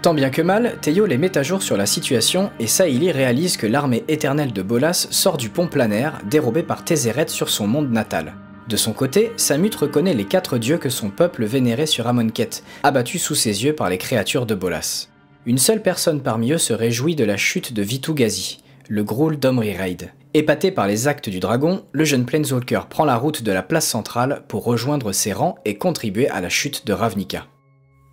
Tant 0.00 0.14
bien 0.14 0.30
que 0.30 0.42
mal, 0.42 0.78
Teyo 0.80 1.04
les 1.04 1.18
met 1.18 1.36
à 1.36 1.42
jour 1.42 1.62
sur 1.62 1.76
la 1.76 1.86
situation 1.86 2.50
et 2.58 2.66
Saïli 2.66 3.12
réalise 3.12 3.58
que 3.58 3.66
l'armée 3.66 4.04
éternelle 4.08 4.52
de 4.52 4.62
Bolas 4.62 5.06
sort 5.10 5.36
du 5.36 5.50
pont 5.50 5.68
planaire 5.68 6.18
dérobé 6.28 6.62
par 6.62 6.84
Tézéret 6.84 7.28
sur 7.28 7.50
son 7.50 7.66
monde 7.66 7.92
natal. 7.92 8.34
De 8.68 8.76
son 8.76 8.92
côté, 8.92 9.32
Samut 9.36 9.74
reconnaît 9.74 10.14
les 10.14 10.24
quatre 10.24 10.58
dieux 10.58 10.78
que 10.78 10.88
son 10.88 11.10
peuple 11.10 11.44
vénérait 11.44 11.86
sur 11.86 12.06
Amonkhet, 12.06 12.62
abattus 12.82 13.22
sous 13.22 13.34
ses 13.34 13.64
yeux 13.64 13.74
par 13.74 13.90
les 13.90 13.98
créatures 13.98 14.46
de 14.46 14.54
Bolas. 14.54 15.08
Une 15.44 15.58
seule 15.58 15.82
personne 15.82 16.22
parmi 16.22 16.52
eux 16.52 16.58
se 16.58 16.72
réjouit 16.72 17.16
de 17.16 17.24
la 17.24 17.36
chute 17.36 17.72
de 17.72 17.82
Vitugazi, 17.82 18.62
le 18.88 19.02
Groul 19.02 19.38
d'Omri 19.38 19.76
Raid. 19.76 20.12
Épaté 20.34 20.70
par 20.70 20.86
les 20.86 21.08
actes 21.08 21.28
du 21.28 21.40
dragon, 21.40 21.84
le 21.92 22.04
jeune 22.04 22.24
Planeswalker 22.24 22.82
prend 22.88 23.04
la 23.04 23.16
route 23.16 23.42
de 23.42 23.52
la 23.52 23.62
place 23.62 23.86
centrale 23.86 24.44
pour 24.48 24.64
rejoindre 24.64 25.12
ses 25.12 25.32
rangs 25.32 25.56
et 25.64 25.76
contribuer 25.76 26.28
à 26.28 26.40
la 26.40 26.48
chute 26.48 26.86
de 26.86 26.92
Ravnica. 26.92 27.46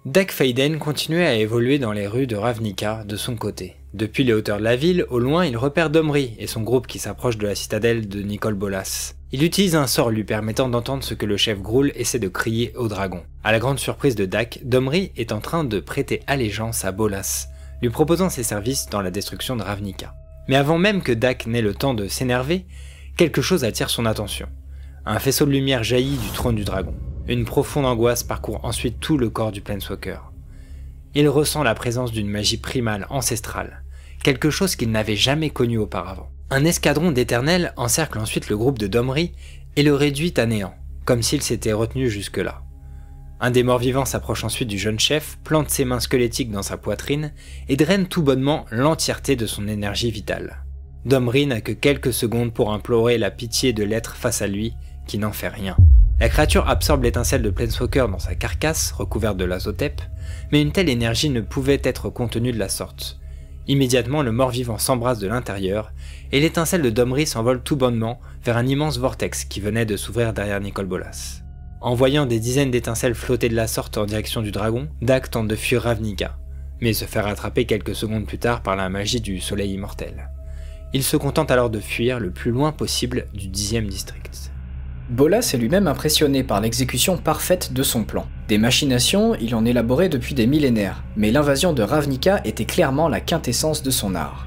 Dak 0.05 0.31
Faden 0.31 0.79
continuait 0.79 1.27
à 1.27 1.35
évoluer 1.35 1.77
dans 1.77 1.91
les 1.93 2.07
rues 2.07 2.27
de 2.27 2.35
Ravnica 2.35 3.03
de 3.05 3.15
son 3.15 3.35
côté. 3.35 3.75
Depuis 3.93 4.23
les 4.23 4.33
hauteurs 4.33 4.57
de 4.57 4.63
la 4.63 4.75
ville, 4.75 5.05
au 5.09 5.19
loin, 5.19 5.45
il 5.45 5.57
repère 5.57 5.89
Domri 5.89 6.35
et 6.39 6.47
son 6.47 6.61
groupe 6.61 6.87
qui 6.87 6.99
s'approche 6.99 7.37
de 7.37 7.47
la 7.47 7.55
citadelle 7.55 8.07
de 8.07 8.21
Nicole 8.21 8.53
Bolas. 8.55 9.13
Il 9.31 9.43
utilise 9.43 9.75
un 9.75 9.85
sort 9.85 10.09
lui 10.09 10.23
permettant 10.23 10.69
d'entendre 10.69 11.03
ce 11.03 11.13
que 11.13 11.27
le 11.27 11.37
chef 11.37 11.61
Groul 11.61 11.91
essaie 11.93 12.17
de 12.17 12.27
crier 12.27 12.73
au 12.75 12.87
dragon. 12.87 13.21
À 13.43 13.51
la 13.51 13.59
grande 13.59 13.77
surprise 13.77 14.15
de 14.15 14.25
Dak, 14.25 14.59
Domri 14.63 15.11
est 15.17 15.31
en 15.31 15.39
train 15.39 15.63
de 15.63 15.79
prêter 15.79 16.23
allégeance 16.25 16.83
à 16.83 16.91
Bolas, 16.91 17.47
lui 17.83 17.91
proposant 17.91 18.31
ses 18.31 18.41
services 18.41 18.87
dans 18.89 19.01
la 19.01 19.11
destruction 19.11 19.55
de 19.55 19.61
Ravnica. 19.61 20.15
Mais 20.47 20.55
avant 20.55 20.79
même 20.79 21.03
que 21.03 21.11
Dak 21.11 21.45
n'ait 21.45 21.61
le 21.61 21.75
temps 21.75 21.93
de 21.93 22.07
s'énerver, 22.07 22.65
quelque 23.17 23.43
chose 23.43 23.63
attire 23.63 23.91
son 23.91 24.07
attention. 24.07 24.47
Un 25.05 25.19
faisceau 25.19 25.45
de 25.45 25.51
lumière 25.51 25.83
jaillit 25.83 26.17
du 26.17 26.29
trône 26.29 26.55
du 26.55 26.63
dragon. 26.63 26.95
Une 27.27 27.45
profonde 27.45 27.85
angoisse 27.85 28.23
parcourt 28.23 28.65
ensuite 28.65 28.99
tout 28.99 29.19
le 29.19 29.29
corps 29.29 29.51
du 29.51 29.61
Planeswalker. 29.61 30.21
Il 31.13 31.29
ressent 31.29 31.61
la 31.61 31.75
présence 31.75 32.11
d'une 32.11 32.29
magie 32.29 32.57
primale 32.57 33.05
ancestrale, 33.11 33.83
quelque 34.23 34.49
chose 34.49 34.75
qu'il 34.75 34.89
n'avait 34.89 35.15
jamais 35.15 35.51
connu 35.51 35.77
auparavant. 35.77 36.31
Un 36.51 36.65
escadron 36.65 37.11
d'éternels 37.11 37.73
encercle 37.77 38.17
ensuite 38.17 38.49
le 38.49 38.57
groupe 38.57 38.79
de 38.79 38.87
Domri 38.87 39.33
et 39.75 39.83
le 39.83 39.93
réduit 39.93 40.33
à 40.37 40.47
néant, 40.47 40.73
comme 41.05 41.21
s'il 41.21 41.43
s'était 41.43 41.73
retenu 41.73 42.09
jusque-là. 42.09 42.63
Un 43.39 43.51
des 43.51 43.61
morts-vivants 43.61 44.05
s'approche 44.05 44.43
ensuite 44.43 44.67
du 44.67 44.79
jeune 44.79 44.99
chef, 44.99 45.37
plante 45.43 45.69
ses 45.69 45.85
mains 45.85 45.99
squelettiques 45.99 46.51
dans 46.51 46.63
sa 46.63 46.75
poitrine 46.75 47.33
et 47.67 47.75
draine 47.75 48.07
tout 48.07 48.23
bonnement 48.23 48.65
l'entièreté 48.71 49.35
de 49.35 49.45
son 49.45 49.67
énergie 49.67 50.09
vitale. 50.09 50.65
Domri 51.05 51.45
n'a 51.45 51.61
que 51.61 51.71
quelques 51.71 52.13
secondes 52.13 52.51
pour 52.51 52.73
implorer 52.73 53.19
la 53.19 53.29
pitié 53.29 53.71
de 53.71 53.83
l'être 53.83 54.15
face 54.15 54.41
à 54.41 54.47
lui, 54.47 54.73
qui 55.05 55.19
n'en 55.19 55.31
fait 55.31 55.47
rien. 55.49 55.77
La 56.19 56.29
créature 56.29 56.67
absorbe 56.67 57.03
l'étincelle 57.03 57.43
de 57.43 57.49
Planeswalker 57.51 58.07
dans 58.11 58.19
sa 58.19 58.33
carcasse, 58.33 58.91
recouverte 58.91 59.37
de 59.37 59.45
l'azotep, 59.45 60.01
mais 60.51 60.63
une 60.63 60.71
telle 60.71 60.89
énergie 60.89 61.29
ne 61.29 61.41
pouvait 61.41 61.81
être 61.83 62.09
contenue 62.09 62.51
de 62.51 62.59
la 62.59 62.69
sorte. 62.69 63.18
Immédiatement, 63.69 64.23
le 64.23 64.31
mort-vivant 64.31 64.79
s'embrasse 64.79 65.19
de 65.19 65.27
l'intérieur, 65.27 65.93
et 66.31 66.39
l'étincelle 66.39 66.81
de 66.81 66.89
Domri 66.89 67.27
s'envole 67.27 67.61
tout 67.61 67.75
bonnement 67.75 68.19
vers 68.43 68.57
un 68.57 68.65
immense 68.65 68.97
vortex 68.97 69.45
qui 69.45 69.61
venait 69.61 69.85
de 69.85 69.95
s'ouvrir 69.95 70.33
derrière 70.33 70.59
Nicole 70.59 70.87
Bolas. 70.87 71.43
En 71.79 71.93
voyant 71.93 72.25
des 72.25 72.39
dizaines 72.39 72.71
d'étincelles 72.71 73.13
flotter 73.13 73.47
de 73.47 73.55
la 73.55 73.67
sorte 73.67 73.99
en 73.99 74.07
direction 74.07 74.41
du 74.41 74.49
dragon, 74.49 74.89
Dak 75.03 75.29
tente 75.29 75.47
de 75.47 75.55
fuir 75.55 75.83
Ravnica, 75.83 76.35
mais 76.81 76.93
se 76.93 77.05
fait 77.05 77.21
rattraper 77.21 77.65
quelques 77.65 77.93
secondes 77.93 78.25
plus 78.25 78.39
tard 78.39 78.63
par 78.63 78.75
la 78.75 78.89
magie 78.89 79.21
du 79.21 79.39
soleil 79.39 79.73
immortel. 79.73 80.31
Il 80.91 81.03
se 81.03 81.15
contente 81.15 81.51
alors 81.51 81.69
de 81.69 81.79
fuir 81.79 82.19
le 82.19 82.31
plus 82.31 82.49
loin 82.49 82.71
possible 82.71 83.27
du 83.35 83.49
dixième 83.49 83.85
district. 83.85 84.51
Bolas 85.09 85.53
est 85.55 85.57
lui-même 85.57 85.87
impressionné 85.87 86.43
par 86.43 86.61
l'exécution 86.61 87.17
parfaite 87.17 87.73
de 87.73 87.81
son 87.81 88.03
plan. 88.03 88.27
Des 88.47 88.59
machinations, 88.59 89.35
il 89.41 89.55
en 89.55 89.65
élaborait 89.65 90.07
depuis 90.07 90.35
des 90.35 90.45
millénaires, 90.45 91.03
mais 91.15 91.31
l'invasion 91.31 91.73
de 91.73 91.81
Ravnica 91.81 92.41
était 92.45 92.65
clairement 92.65 93.07
la 93.07 93.19
quintessence 93.19 93.81
de 93.81 93.89
son 93.89 94.13
art. 94.13 94.45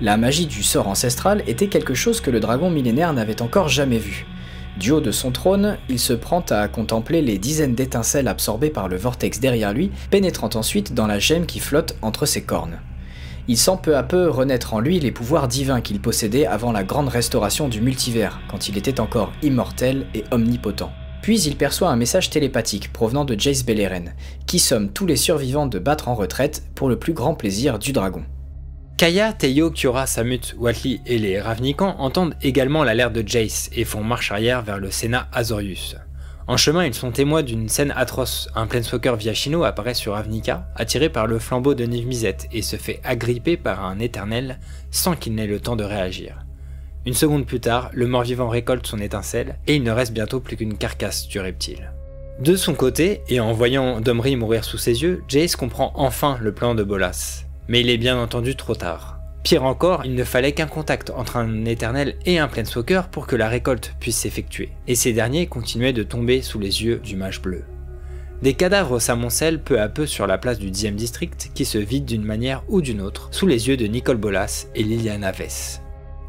La 0.00 0.16
magie 0.16 0.46
du 0.46 0.62
sort 0.62 0.88
ancestral 0.88 1.42
était 1.46 1.68
quelque 1.68 1.92
chose 1.92 2.22
que 2.22 2.30
le 2.30 2.40
dragon 2.40 2.70
millénaire 2.70 3.12
n'avait 3.12 3.42
encore 3.42 3.68
jamais 3.68 3.98
vu. 3.98 4.24
Du 4.78 4.92
haut 4.92 5.02
de 5.02 5.10
son 5.10 5.30
trône, 5.30 5.76
il 5.90 5.98
se 5.98 6.14
prend 6.14 6.42
à 6.48 6.68
contempler 6.68 7.20
les 7.20 7.36
dizaines 7.36 7.74
d'étincelles 7.74 8.28
absorbées 8.28 8.70
par 8.70 8.88
le 8.88 8.96
vortex 8.96 9.40
derrière 9.40 9.74
lui, 9.74 9.90
pénétrant 10.10 10.50
ensuite 10.54 10.94
dans 10.94 11.06
la 11.06 11.18
gemme 11.18 11.44
qui 11.44 11.60
flotte 11.60 11.96
entre 12.00 12.24
ses 12.24 12.42
cornes. 12.42 12.80
Il 13.48 13.58
sent 13.58 13.78
peu 13.82 13.96
à 13.96 14.02
peu 14.02 14.28
renaître 14.28 14.74
en 14.74 14.80
lui 14.80 15.00
les 15.00 15.10
pouvoirs 15.10 15.48
divins 15.48 15.80
qu'il 15.80 16.00
possédait 16.00 16.46
avant 16.46 16.70
la 16.70 16.84
grande 16.84 17.08
restauration 17.08 17.68
du 17.68 17.80
multivers, 17.80 18.40
quand 18.48 18.68
il 18.68 18.78
était 18.78 19.00
encore 19.00 19.32
immortel 19.42 20.06
et 20.14 20.24
omnipotent. 20.30 20.92
Puis 21.22 21.40
il 21.42 21.56
perçoit 21.56 21.90
un 21.90 21.96
message 21.96 22.30
télépathique 22.30 22.92
provenant 22.92 23.24
de 23.24 23.38
Jace 23.38 23.64
Beleren, 23.64 24.14
qui 24.46 24.58
somme 24.58 24.92
tous 24.92 25.06
les 25.06 25.16
survivants 25.16 25.66
de 25.66 25.78
battre 25.78 26.08
en 26.08 26.14
retraite 26.14 26.64
pour 26.74 26.88
le 26.88 26.98
plus 26.98 27.12
grand 27.12 27.34
plaisir 27.34 27.78
du 27.78 27.92
dragon. 27.92 28.24
Kaya, 28.96 29.32
Teyo, 29.32 29.70
Kyora, 29.70 30.06
Samut, 30.06 30.54
Watli 30.58 31.00
et 31.06 31.18
les 31.18 31.40
Ravnikans 31.40 31.96
entendent 31.98 32.36
également 32.42 32.84
l'alerte 32.84 33.12
de 33.12 33.26
Jace 33.26 33.68
et 33.72 33.84
font 33.84 34.04
marche 34.04 34.30
arrière 34.30 34.62
vers 34.62 34.78
le 34.78 34.90
Sénat 34.92 35.28
Azorius. 35.32 35.96
En 36.48 36.56
chemin, 36.56 36.84
ils 36.84 36.94
sont 36.94 37.12
témoins 37.12 37.42
d'une 37.42 37.68
scène 37.68 37.92
atroce. 37.96 38.48
Un 38.54 38.66
Planeswalker 38.66 39.14
Viachino 39.16 39.64
apparaît 39.64 39.94
sur 39.94 40.14
Ravnica, 40.14 40.66
attiré 40.74 41.08
par 41.08 41.26
le 41.26 41.38
flambeau 41.38 41.74
de 41.74 41.84
Niv 41.84 42.08
et 42.52 42.62
se 42.62 42.76
fait 42.76 43.00
agripper 43.04 43.56
par 43.56 43.84
un 43.84 44.00
éternel 44.00 44.58
sans 44.90 45.14
qu'il 45.14 45.34
n'ait 45.34 45.46
le 45.46 45.60
temps 45.60 45.76
de 45.76 45.84
réagir. 45.84 46.44
Une 47.06 47.14
seconde 47.14 47.46
plus 47.46 47.60
tard, 47.60 47.90
le 47.92 48.06
mort-vivant 48.06 48.48
récolte 48.48 48.86
son 48.86 48.98
étincelle 48.98 49.56
et 49.66 49.76
il 49.76 49.82
ne 49.82 49.90
reste 49.90 50.12
bientôt 50.12 50.40
plus 50.40 50.56
qu'une 50.56 50.76
carcasse 50.76 51.28
du 51.28 51.40
reptile. 51.40 51.92
De 52.40 52.56
son 52.56 52.74
côté, 52.74 53.22
et 53.28 53.40
en 53.40 53.52
voyant 53.52 54.00
Domri 54.00 54.36
mourir 54.36 54.64
sous 54.64 54.78
ses 54.78 55.02
yeux, 55.02 55.22
Jace 55.28 55.54
comprend 55.54 55.92
enfin 55.94 56.38
le 56.40 56.52
plan 56.52 56.74
de 56.74 56.82
Bolas. 56.82 57.44
Mais 57.68 57.80
il 57.80 57.90
est 57.90 57.98
bien 57.98 58.18
entendu 58.18 58.56
trop 58.56 58.74
tard. 58.74 59.21
Pire 59.42 59.64
encore, 59.64 60.04
il 60.04 60.14
ne 60.14 60.22
fallait 60.22 60.52
qu'un 60.52 60.66
contact 60.66 61.10
entre 61.10 61.36
un 61.36 61.64
éternel 61.64 62.14
et 62.26 62.38
un 62.38 62.46
planeswalker 62.46 63.02
pour 63.10 63.26
que 63.26 63.34
la 63.34 63.48
récolte 63.48 63.94
puisse 63.98 64.18
s'effectuer, 64.18 64.70
et 64.86 64.94
ces 64.94 65.12
derniers 65.12 65.46
continuaient 65.46 65.92
de 65.92 66.04
tomber 66.04 66.42
sous 66.42 66.60
les 66.60 66.84
yeux 66.84 66.98
du 66.98 67.16
mage 67.16 67.42
bleu. 67.42 67.64
Des 68.40 68.54
cadavres 68.54 69.00
s'amoncellent 69.00 69.60
peu 69.60 69.80
à 69.80 69.88
peu 69.88 70.06
sur 70.06 70.26
la 70.26 70.38
place 70.38 70.58
du 70.58 70.70
10e 70.70 70.94
district 70.94 71.50
qui 71.54 71.64
se 71.64 71.78
vide 71.78 72.04
d'une 72.04 72.24
manière 72.24 72.62
ou 72.68 72.80
d'une 72.80 73.00
autre 73.00 73.28
sous 73.30 73.46
les 73.46 73.68
yeux 73.68 73.76
de 73.76 73.86
Nicole 73.86 74.16
Bolas 74.16 74.66
et 74.74 74.82
Liliana 74.82 75.32
Vess. 75.32 75.80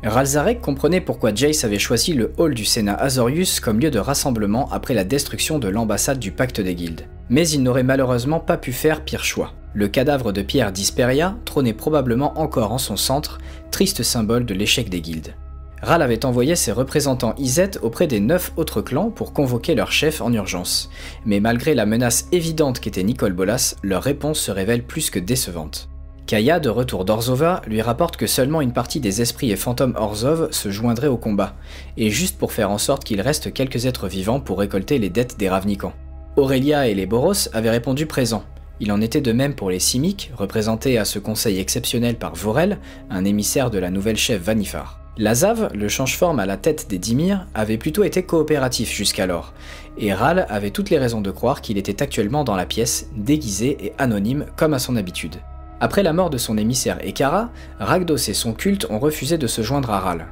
Ralzarek 0.03 0.60
comprenait 0.60 1.01
pourquoi 1.01 1.34
Jace 1.34 1.63
avait 1.63 1.79
choisi 1.79 2.13
le 2.13 2.34
hall 2.38 2.53
du 2.53 2.65
Sénat 2.65 2.96
Azorius 2.96 3.60
comme 3.60 3.79
lieu 3.79 3.89
de 3.89 4.00
rassemblement 4.00 4.70
après 4.72 4.93
la 4.93 5.05
destruction 5.05 5.60
de 5.60 5.70
l'ambassade 5.70 6.20
du 6.20 6.32
pacte 6.32 6.62
des 6.62 6.75
guildes. 6.75 7.08
Mais 7.30 7.48
il 7.48 7.63
n'aurait 7.63 7.84
malheureusement 7.84 8.39
pas 8.39 8.58
pu 8.58 8.74
faire 8.74 9.03
pire 9.03 9.24
choix. 9.24 9.53
Le 9.74 9.88
cadavre 9.88 10.32
de 10.32 10.42
Pierre 10.42 10.72
d'Isperia 10.72 11.36
trônait 11.46 11.74
probablement 11.74 12.39
encore 12.39 12.72
en 12.72 12.77
son 12.77 12.96
centre, 12.96 13.39
triste 13.72 14.03
symbole 14.03 14.46
de 14.46 14.53
l'échec 14.53 14.89
des 14.89 15.01
guildes. 15.01 15.34
Ral 15.82 16.01
avait 16.01 16.25
envoyé 16.25 16.56
ses 16.56 16.72
représentants 16.72 17.36
Izet 17.38 17.77
auprès 17.82 18.08
des 18.08 18.22
neuf 18.22 18.53
autres 18.56 18.82
clans 18.82 19.10
pour 19.10 19.34
convoquer 19.34 19.75
leur 19.75 19.92
chef 19.92 20.22
en 20.22 20.32
urgence. 20.32 20.89
Mais 21.25 21.42
malgré 21.42 21.74
la 21.74 21.86
menace 21.86 22.27
évidente 22.32 22.80
qu'était 22.80 23.03
Nicole 23.03 23.34
Bolas, 23.34 23.75
leur 23.84 24.01
réponse 24.01 24.39
se 24.39 24.51
révèle 24.51 24.84
plus 24.84 25.10
que 25.10 25.20
décevante. 25.20 25.89
Kaya, 26.25 26.62
de 26.62 26.70
retour 26.70 27.03
d'Orzova, 27.03 27.62
lui 27.68 27.82
rapporte 27.82 28.15
que 28.15 28.27
seulement 28.27 28.62
une 28.62 28.72
partie 28.72 29.01
des 29.01 29.22
esprits 29.22 29.51
et 29.51 29.58
fantômes 29.58 29.96
Orzov 29.98 30.51
se 30.51 30.72
joindraient 30.72 31.08
au 31.08 31.18
combat, 31.18 31.53
et 31.98 32.10
juste 32.10 32.38
pour 32.38 32.53
faire 32.53 32.72
en 32.72 32.77
sorte 32.77 33.03
qu'il 33.03 33.20
reste 33.20 33.51
quelques 33.51 33.86
êtres 33.86 34.08
vivants 34.08 34.39
pour 34.39 34.60
récolter 34.60 35.00
les 35.00 35.10
dettes 35.10 35.38
des 35.38 35.50
Ravnikans. 35.50 35.94
Aurélia 36.35 36.87
et 36.87 36.95
les 36.95 37.05
Boros 37.05 37.47
avaient 37.53 37.69
répondu 37.69 38.05
présents, 38.05 38.43
il 38.79 38.91
en 38.91 39.01
était 39.01 39.21
de 39.21 39.31
même 39.31 39.53
pour 39.53 39.69
les 39.69 39.79
Simiques, 39.79 40.31
représentés 40.35 40.97
à 40.97 41.05
ce 41.05 41.19
conseil 41.19 41.59
exceptionnel 41.59 42.15
par 42.15 42.35
Vorel, 42.35 42.79
un 43.09 43.23
émissaire 43.23 43.69
de 43.69 43.77
la 43.77 43.91
nouvelle 43.91 44.17
chef 44.17 44.41
Vanifar. 44.41 44.99
Lazav, 45.17 45.69
le 45.75 45.87
change-forme 45.87 46.39
à 46.39 46.47
la 46.47 46.57
tête 46.57 46.87
des 46.89 46.97
Dimir, 46.97 47.45
avait 47.53 47.77
plutôt 47.77 48.03
été 48.03 48.23
coopératif 48.23 48.91
jusqu'alors, 48.91 49.53
et 49.99 50.11
Ral 50.11 50.47
avait 50.49 50.71
toutes 50.71 50.89
les 50.89 50.97
raisons 50.97 51.21
de 51.21 51.29
croire 51.29 51.61
qu'il 51.61 51.77
était 51.77 52.01
actuellement 52.01 52.43
dans 52.43 52.55
la 52.55 52.65
pièce, 52.65 53.09
déguisé 53.15 53.77
et 53.79 53.93
anonyme 53.99 54.47
comme 54.55 54.73
à 54.73 54.79
son 54.79 54.95
habitude. 54.95 55.35
Après 55.79 56.01
la 56.01 56.13
mort 56.13 56.31
de 56.31 56.39
son 56.39 56.57
émissaire 56.57 56.97
Ekara, 57.05 57.51
Ragdos 57.79 58.15
et 58.15 58.33
son 58.33 58.53
culte 58.53 58.87
ont 58.89 58.99
refusé 58.99 59.37
de 59.37 59.47
se 59.47 59.61
joindre 59.61 59.91
à 59.91 59.99
Ral. 59.99 60.27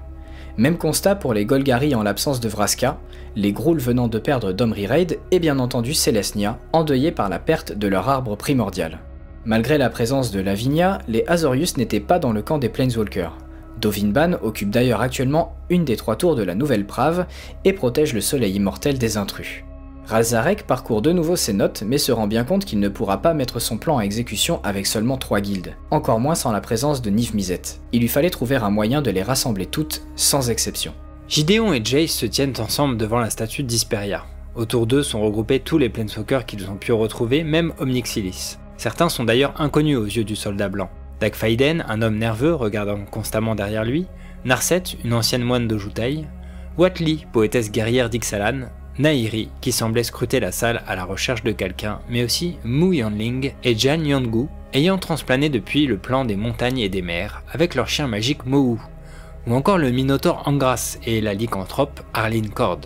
Même 0.62 0.78
constat 0.78 1.16
pour 1.16 1.34
les 1.34 1.44
Golgari 1.44 1.96
en 1.96 2.04
l'absence 2.04 2.40
de 2.40 2.48
Vraska, 2.48 3.00
les 3.36 3.52
Grools 3.52 3.80
venant 3.80 4.08
de 4.08 4.20
perdre 4.20 4.52
Domri 4.52 4.86
Raid 4.86 5.18
et 5.32 5.40
bien 5.40 5.58
entendu 5.58 5.96
Celestia, 5.96 6.60
endeuillés 6.72 7.12
par 7.12 7.30
la 7.30 7.40
perte 7.40 7.72
de 7.72 7.88
leur 7.88 8.08
arbre 8.08 8.36
primordial. 8.38 9.00
Malgré 9.44 9.80
la 9.80 9.90
présence 9.90 10.30
de 10.30 10.40
Lavinia, 10.40 11.00
les 11.08 11.24
Azorius 11.26 11.78
n'étaient 11.78 12.00
pas 12.00 12.20
dans 12.20 12.32
le 12.32 12.44
camp 12.44 12.60
des 12.60 12.70
Planeswalkers. 12.70 13.36
Dovinban 13.80 14.34
occupe 14.44 14.70
d'ailleurs 14.70 15.02
actuellement 15.02 15.56
une 15.72 15.84
des 15.84 15.96
trois 15.96 16.16
tours 16.16 16.36
de 16.36 16.44
la 16.44 16.54
Nouvelle 16.54 16.86
Prave 16.86 17.26
et 17.66 17.74
protège 17.74 18.14
le 18.14 18.22
soleil 18.22 18.54
immortel 18.54 19.00
des 19.00 19.18
intrus. 19.18 19.64
Razarek 20.12 20.68
parcourt 20.68 21.02
de 21.02 21.14
nouveau 21.14 21.38
ses 21.38 21.54
notes 21.54 21.86
mais 21.88 21.98
se 21.98 22.12
rend 22.12 22.28
bien 22.28 22.44
compte 22.44 22.66
qu'il 22.66 22.82
ne 22.82 22.90
pourra 22.90 23.22
pas 23.22 23.34
mettre 23.34 23.60
son 23.60 23.78
plan 23.78 23.98
à 23.98 24.04
exécution 24.04 24.60
avec 24.62 24.86
seulement 24.86 25.16
trois 25.16 25.40
guildes, 25.40 25.78
encore 25.90 26.20
moins 26.20 26.36
sans 26.36 26.52
la 26.52 26.60
présence 26.60 27.02
de 27.02 27.10
Niv 27.10 27.34
Mizzet. 27.34 27.62
Il 27.94 28.02
lui 28.02 28.10
fallait 28.10 28.30
trouver 28.30 28.58
un 28.58 28.70
moyen 28.70 29.02
de 29.02 29.10
les 29.10 29.24
rassembler 29.24 29.68
toutes, 29.68 30.04
sans 30.18 30.50
exception. 30.50 30.94
Gideon 31.30 31.72
et 31.72 31.80
Jace 31.82 32.12
se 32.12 32.26
tiennent 32.26 32.60
ensemble 32.60 32.98
devant 32.98 33.20
la 33.20 33.30
statue 33.30 33.64
d'Isperia. 33.64 34.26
Autour 34.54 34.86
d'eux 34.86 35.02
sont 35.02 35.22
regroupés 35.22 35.62
tous 35.62 35.78
les 35.78 35.88
Planeswalkers 35.88 36.46
qu'ils 36.46 36.70
ont 36.70 36.76
pu 36.76 36.92
retrouver, 36.92 37.46
même 37.46 37.72
Omnixilis. 37.80 38.58
Certains 38.76 39.08
sont 39.08 39.24
d'ailleurs 39.24 39.54
inconnus 39.62 39.98
aux 39.98 40.08
yeux 40.08 40.26
du 40.26 40.36
soldat 40.36 40.68
blanc. 40.68 40.90
Dag 41.22 41.36
Faiden, 41.36 41.86
un 41.88 42.02
homme 42.02 42.18
nerveux 42.18 42.54
regardant 42.54 43.06
constamment 43.06 43.56
derrière 43.56 43.86
lui, 43.86 44.08
Narset, 44.44 44.84
une 45.06 45.14
ancienne 45.14 45.44
moine 45.44 45.70
de 45.70 45.78
Joutaï, 45.78 46.28
Watli, 46.78 47.26
poétesse 47.32 47.72
guerrière 47.72 48.10
d'Ixalan, 48.10 48.68
Nairi, 49.00 49.50
qui 49.62 49.72
semblait 49.72 50.04
scruter 50.04 50.40
la 50.40 50.52
salle 50.52 50.84
à 50.88 50.96
la 50.96 51.06
recherche 51.06 51.44
de 51.44 51.52
quelqu'un, 51.52 52.00
mais 52.10 52.24
aussi 52.24 52.58
Mu 52.64 52.96
Yanling 52.98 53.54
et 53.64 53.78
Jan 53.78 54.04
Yanggu, 54.04 54.48
ayant 54.74 54.98
transplané 54.98 55.50
depuis 55.50 55.86
le 55.86 55.98
plan 55.98 56.26
des 56.26 56.36
montagnes 56.36 56.80
et 56.80 56.90
des 56.90 57.02
mers, 57.02 57.44
avec 57.52 57.76
leur 57.76 57.88
chien 57.88 58.08
magique 58.08 58.46
Mohu, 58.46 58.80
ou 59.48 59.56
encore 59.56 59.78
le 59.78 59.92
Minotaure 59.92 60.44
Angras 60.46 60.98
et 61.06 61.22
la 61.22 61.34
lycanthrope 61.34 62.02
Arlene 62.14 62.50
Cord. 62.50 62.82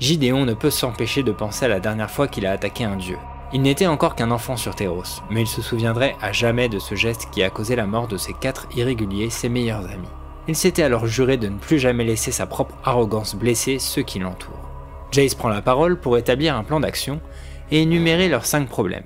Gideon 0.00 0.44
ne 0.46 0.54
peut 0.54 0.70
s'empêcher 0.70 1.22
de 1.22 1.32
penser 1.32 1.66
à 1.66 1.68
la 1.68 1.80
dernière 1.80 2.10
fois 2.10 2.26
qu'il 2.26 2.46
a 2.46 2.52
attaqué 2.52 2.84
un 2.84 2.96
dieu. 2.96 3.18
Il 3.52 3.60
n'était 3.60 3.86
encore 3.86 4.16
qu'un 4.16 4.30
enfant 4.30 4.56
sur 4.56 4.74
Theros, 4.74 5.20
mais 5.30 5.42
il 5.42 5.46
se 5.46 5.60
souviendrait 5.60 6.16
à 6.22 6.32
jamais 6.32 6.70
de 6.70 6.78
ce 6.78 6.94
geste 6.94 7.28
qui 7.30 7.42
a 7.42 7.50
causé 7.50 7.76
la 7.76 7.86
mort 7.86 8.08
de 8.08 8.16
ses 8.16 8.32
quatre 8.32 8.66
irréguliers, 8.74 9.28
ses 9.28 9.50
meilleurs 9.50 9.84
amis. 9.84 10.08
Il 10.48 10.56
s'était 10.56 10.82
alors 10.82 11.06
juré 11.06 11.36
de 11.36 11.48
ne 11.48 11.58
plus 11.58 11.78
jamais 11.78 12.04
laisser 12.04 12.32
sa 12.32 12.46
propre 12.46 12.74
arrogance 12.82 13.36
blesser 13.36 13.78
ceux 13.78 14.02
qui 14.02 14.18
l'entourent. 14.18 14.71
Jace 15.12 15.34
prend 15.34 15.50
la 15.50 15.60
parole 15.60 16.00
pour 16.00 16.16
établir 16.16 16.56
un 16.56 16.64
plan 16.64 16.80
d'action 16.80 17.20
et 17.70 17.82
énumérer 17.82 18.28
leurs 18.28 18.46
cinq 18.46 18.68
problèmes. 18.68 19.04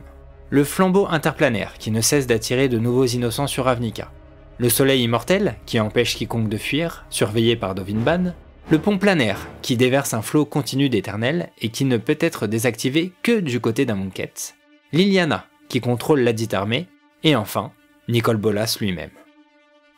Le 0.51 0.63
flambeau 0.63 1.07
interplanaire 1.11 1.75
qui 1.79 1.91
ne 1.91 2.01
cesse 2.01 2.29
d'attirer 2.29 2.69
de 2.69 2.79
nouveaux 2.79 3.07
innocents 3.07 3.49
sur 3.49 3.65
Ravnica. 3.65 4.13
Le 4.59 4.69
soleil 4.69 5.03
immortel 5.03 5.57
qui 5.67 5.81
empêche 5.81 6.15
quiconque 6.15 6.49
de 6.49 6.57
fuir, 6.57 7.05
surveillé 7.11 7.57
par 7.57 7.75
Dovinban. 7.75 8.35
Le 8.71 8.79
pont 8.79 8.99
planaire, 8.99 9.47
qui 9.63 9.77
déverse 9.77 10.15
un 10.15 10.23
flot 10.23 10.45
continu 10.45 10.89
d'éternel 10.89 11.51
et 11.61 11.69
qui 11.69 11.85
ne 11.85 11.97
peut 11.97 12.19
être 12.21 12.47
désactivé 12.47 13.13
que 13.23 13.41
du 13.41 13.61
côté 13.61 13.85
d'un 13.85 13.97
Monket. 13.97 14.55
Liliana, 14.93 15.47
qui 15.69 15.81
contrôle 15.81 16.21
la 16.21 16.33
dite 16.33 16.55
armée. 16.55 16.89
Et 17.25 17.35
enfin, 17.35 17.73
Nicole 18.09 18.37
Bolas 18.37 18.77
lui-même. 18.81 19.11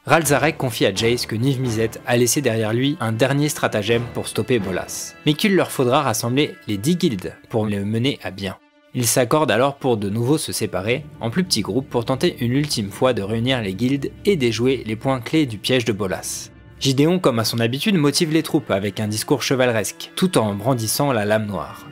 Ralzarek 0.08 0.56
confie 0.56 0.86
à 0.86 0.94
Jace 0.94 1.26
que 1.26 1.36
Niv 1.36 1.60
Mizzet 1.60 1.90
a 2.06 2.16
laissé 2.16 2.40
derrière 2.40 2.72
lui 2.72 2.96
un 2.98 3.12
dernier 3.12 3.50
stratagème 3.50 4.04
pour 4.14 4.26
stopper 4.26 4.58
Bolas, 4.58 5.14
mais 5.26 5.34
qu'il 5.34 5.54
leur 5.54 5.70
faudra 5.70 6.00
rassembler 6.00 6.54
les 6.66 6.78
10 6.78 6.96
guildes 6.96 7.34
pour 7.50 7.66
le 7.66 7.84
mener 7.84 8.18
à 8.22 8.30
bien. 8.30 8.56
Ils 8.94 9.06
s'accordent 9.06 9.50
alors 9.50 9.76
pour 9.76 9.98
de 9.98 10.08
nouveau 10.08 10.38
se 10.38 10.50
séparer, 10.50 11.04
en 11.20 11.28
plus 11.28 11.44
petits 11.44 11.60
groupes 11.60 11.90
pour 11.90 12.06
tenter 12.06 12.38
une 12.40 12.54
ultime 12.54 12.90
fois 12.90 13.12
de 13.12 13.20
réunir 13.20 13.60
les 13.60 13.74
guildes 13.74 14.10
et 14.24 14.36
déjouer 14.36 14.82
les 14.86 14.96
points 14.96 15.20
clés 15.20 15.44
du 15.44 15.58
piège 15.58 15.84
de 15.84 15.92
Bolas. 15.92 16.48
Gideon, 16.80 17.18
comme 17.18 17.38
à 17.38 17.44
son 17.44 17.60
habitude, 17.60 17.96
motive 17.96 18.32
les 18.32 18.42
troupes 18.42 18.70
avec 18.70 19.00
un 19.00 19.08
discours 19.08 19.42
chevaleresque, 19.42 20.10
tout 20.16 20.38
en 20.38 20.54
brandissant 20.54 21.12
la 21.12 21.26
lame 21.26 21.44
noire. 21.44 21.86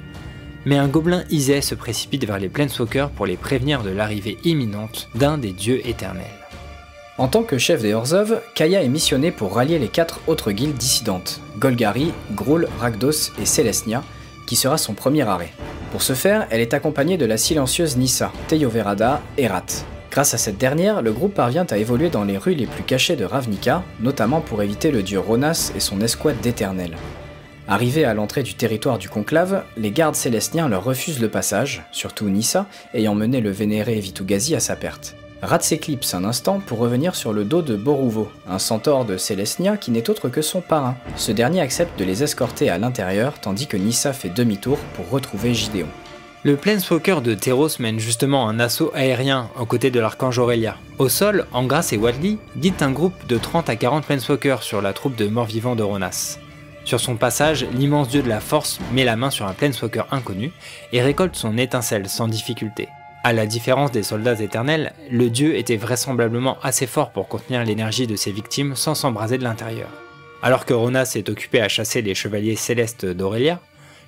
Mais 0.64 0.78
un 0.78 0.88
gobelin 0.88 1.24
Isais 1.28 1.60
se 1.60 1.74
précipite 1.74 2.24
vers 2.24 2.38
les 2.38 2.48
Planeswalkers 2.48 3.10
pour 3.10 3.26
les 3.26 3.36
prévenir 3.36 3.82
de 3.82 3.90
l'arrivée 3.90 4.38
imminente 4.44 5.10
d'un 5.14 5.36
des 5.36 5.52
dieux 5.52 5.86
éternels. 5.86 6.45
En 7.18 7.28
tant 7.28 7.44
que 7.44 7.56
chef 7.56 7.80
des 7.80 7.94
Orzhov, 7.94 8.42
Kaya 8.54 8.82
est 8.82 8.88
missionné 8.88 9.30
pour 9.30 9.54
rallier 9.54 9.78
les 9.78 9.88
quatre 9.88 10.20
autres 10.26 10.52
guildes 10.52 10.76
dissidentes, 10.76 11.40
Golgari, 11.58 12.12
Gruul, 12.32 12.68
Rakdos 12.78 13.32
et 13.40 13.46
Celestia, 13.46 14.04
qui 14.46 14.54
sera 14.54 14.76
son 14.76 14.92
premier 14.92 15.22
arrêt. 15.22 15.52
Pour 15.92 16.02
ce 16.02 16.12
faire, 16.12 16.46
elle 16.50 16.60
est 16.60 16.74
accompagnée 16.74 17.16
de 17.16 17.24
la 17.24 17.38
silencieuse 17.38 17.96
Nissa, 17.96 18.32
Teyoverada 18.48 19.22
et 19.38 19.46
Rat. 19.46 19.64
Grâce 20.10 20.34
à 20.34 20.38
cette 20.38 20.58
dernière, 20.58 21.00
le 21.00 21.10
groupe 21.10 21.32
parvient 21.32 21.66
à 21.70 21.78
évoluer 21.78 22.10
dans 22.10 22.24
les 22.24 22.36
rues 22.36 22.54
les 22.54 22.66
plus 22.66 22.82
cachées 22.82 23.16
de 23.16 23.24
Ravnica, 23.24 23.82
notamment 24.00 24.42
pour 24.42 24.62
éviter 24.62 24.90
le 24.90 25.02
dieu 25.02 25.18
Ronas 25.18 25.72
et 25.74 25.80
son 25.80 26.02
escouade 26.02 26.40
d'éternels. 26.42 26.98
Arrivés 27.66 28.04
à 28.04 28.12
l'entrée 28.12 28.42
du 28.42 28.54
territoire 28.54 28.98
du 28.98 29.08
conclave, 29.08 29.64
les 29.78 29.90
gardes 29.90 30.14
célestiens 30.14 30.68
leur 30.68 30.84
refusent 30.84 31.20
le 31.20 31.30
passage, 31.30 31.82
surtout 31.92 32.28
Nissa, 32.28 32.66
ayant 32.92 33.14
mené 33.14 33.40
le 33.40 33.50
vénéré 33.50 33.98
Vitugazi 34.00 34.54
à 34.54 34.60
sa 34.60 34.76
perte. 34.76 35.16
Rat 35.42 35.60
s'éclipse 35.60 36.14
un 36.14 36.24
instant 36.24 36.60
pour 36.60 36.78
revenir 36.78 37.14
sur 37.14 37.32
le 37.34 37.44
dos 37.44 37.60
de 37.60 37.76
Boruvo, 37.76 38.30
un 38.48 38.58
centaure 38.58 39.04
de 39.04 39.18
Célestia 39.18 39.76
qui 39.76 39.90
n'est 39.90 40.08
autre 40.08 40.30
que 40.30 40.40
son 40.40 40.62
parrain. 40.62 40.96
Ce 41.14 41.30
dernier 41.30 41.60
accepte 41.60 41.98
de 41.98 42.04
les 42.04 42.22
escorter 42.22 42.70
à 42.70 42.78
l'intérieur 42.78 43.34
tandis 43.38 43.66
que 43.66 43.76
Nissa 43.76 44.14
fait 44.14 44.30
demi-tour 44.30 44.78
pour 44.94 45.10
retrouver 45.10 45.52
Gideon. 45.52 45.88
Le 46.42 46.56
Planeswalker 46.56 47.20
de 47.22 47.34
Theros 47.34 47.80
mène 47.80 47.98
justement 47.98 48.48
un 48.48 48.58
assaut 48.60 48.92
aérien 48.94 49.50
aux 49.58 49.66
côtés 49.66 49.90
de 49.90 50.00
l'archange 50.00 50.38
Aurelia. 50.38 50.76
Au 50.98 51.08
sol, 51.08 51.46
Angras 51.52 51.90
et 51.92 51.98
Wadley 51.98 52.38
guident 52.56 52.82
un 52.82 52.92
groupe 52.92 53.26
de 53.26 53.36
30 53.36 53.68
à 53.68 53.76
40 53.76 54.06
Planeswalkers 54.06 54.62
sur 54.62 54.80
la 54.80 54.92
troupe 54.92 55.16
de 55.16 55.26
morts-vivants 55.26 55.76
de 55.76 55.82
Ronas. 55.82 56.38
Sur 56.84 57.00
son 57.00 57.16
passage, 57.16 57.66
l'immense 57.74 58.08
dieu 58.08 58.22
de 58.22 58.28
la 58.28 58.40
force 58.40 58.78
met 58.92 59.04
la 59.04 59.16
main 59.16 59.30
sur 59.30 59.46
un 59.46 59.52
Planeswalker 59.52 60.04
inconnu 60.12 60.52
et 60.92 61.02
récolte 61.02 61.34
son 61.34 61.58
étincelle 61.58 62.08
sans 62.08 62.28
difficulté. 62.28 62.88
À 63.26 63.32
la 63.32 63.44
différence 63.44 63.90
des 63.90 64.04
soldats 64.04 64.40
éternels, 64.40 64.92
le 65.10 65.28
dieu 65.30 65.56
était 65.56 65.76
vraisemblablement 65.76 66.58
assez 66.62 66.86
fort 66.86 67.10
pour 67.10 67.26
contenir 67.26 67.64
l'énergie 67.64 68.06
de 68.06 68.14
ses 68.14 68.30
victimes 68.30 68.76
sans 68.76 68.94
s'embraser 68.94 69.36
de 69.36 69.42
l'intérieur. 69.42 69.88
Alors 70.44 70.64
que 70.64 70.72
Ronas 70.72 71.14
est 71.16 71.28
occupé 71.28 71.60
à 71.60 71.66
chasser 71.66 72.02
les 72.02 72.14
chevaliers 72.14 72.54
célestes 72.54 73.04
d'Aurélia, 73.04 73.58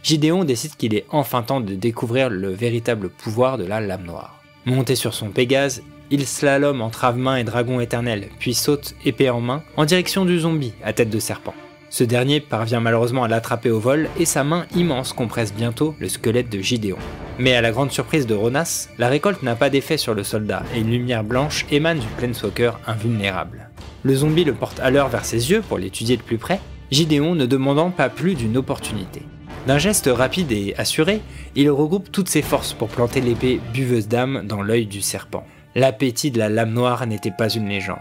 Gideon 0.05 0.45
décide 0.45 0.77
qu'il 0.77 0.95
est 0.95 1.05
enfin 1.11 1.43
temps 1.43 1.61
de 1.61 1.75
découvrir 1.75 2.31
le 2.31 2.51
véritable 2.51 3.09
pouvoir 3.09 3.59
de 3.59 3.65
la 3.65 3.81
lame 3.81 4.05
noire. 4.05 4.41
Monté 4.67 4.95
sur 4.95 5.15
son 5.15 5.31
Pégase, 5.31 5.83
il 6.13 6.25
slalom 6.25 6.81
entre 6.81 7.13
main 7.15 7.39
et 7.39 7.43
dragon 7.43 7.81
éternel, 7.81 8.29
puis 8.39 8.55
saute 8.55 8.95
épée 9.05 9.31
en 9.31 9.41
main 9.41 9.65
en 9.77 9.85
direction 9.85 10.27
du 10.27 10.39
zombie 10.39 10.75
à 10.85 10.93
tête 10.93 11.11
de 11.11 11.19
serpent. 11.19 11.55
Ce 11.91 12.05
dernier 12.05 12.39
parvient 12.39 12.79
malheureusement 12.79 13.25
à 13.25 13.29
l'attraper 13.29 13.73
au 13.73 13.81
vol 13.81 14.09
et 14.21 14.27
sa 14.27 14.45
main 14.45 14.67
immense 14.77 15.13
compresse 15.13 15.53
bientôt 15.53 15.97
le 15.99 16.09
squelette 16.09 16.51
de 16.51 16.61
Gideon. 16.61 16.99
Mais 17.39 17.55
à 17.55 17.61
la 17.61 17.71
grande 17.71 17.93
surprise 17.93 18.27
de 18.27 18.35
Ronas, 18.35 18.89
la 18.99 19.09
récolte 19.09 19.45
n'a 19.45 19.55
pas 19.55 19.71
d'effet 19.71 19.97
sur 19.97 20.13
le 20.13 20.25
soldat 20.25 20.65
et 20.75 20.81
une 20.81 20.91
lumière 20.91 21.23
blanche 21.23 21.67
émane 21.71 22.01
du 22.01 22.07
Planeswalker 22.17 22.73
invulnérable. 22.87 23.71
Le 24.03 24.15
zombie 24.17 24.45
le 24.45 24.55
porte 24.55 24.81
l'heure 24.91 25.09
vers 25.09 25.25
ses 25.25 25.51
yeux 25.51 25.63
pour 25.63 25.79
l'étudier 25.79 26.17
de 26.17 26.23
plus 26.23 26.39
près, 26.39 26.61
Gideon 26.91 27.35
ne 27.35 27.47
demandant 27.47 27.91
pas 27.91 28.09
plus 28.09 28.35
d'une 28.35 28.57
opportunité. 28.57 29.23
D'un 29.67 29.79
geste 29.79 30.11
rapide 30.13 30.51
et 30.51 30.75
assuré, 30.79 31.21
il 31.55 31.71
regroupe 31.71 32.11
toutes 32.11 32.29
ses 32.29 32.43
forces 32.43 32.73
pour 32.73 32.89
planter 32.89 33.21
l'épée 33.21 33.61
buveuse 33.73 34.09
d'âme 34.09 34.43
dans 34.45 34.63
l'œil 34.63 34.87
du 34.87 35.01
serpent. 35.01 35.45
L'appétit 35.75 36.31
de 36.31 36.39
la 36.39 36.49
lame 36.49 36.73
noire 36.73 37.07
n'était 37.07 37.31
pas 37.31 37.51
une 37.51 37.69
légende. 37.69 37.99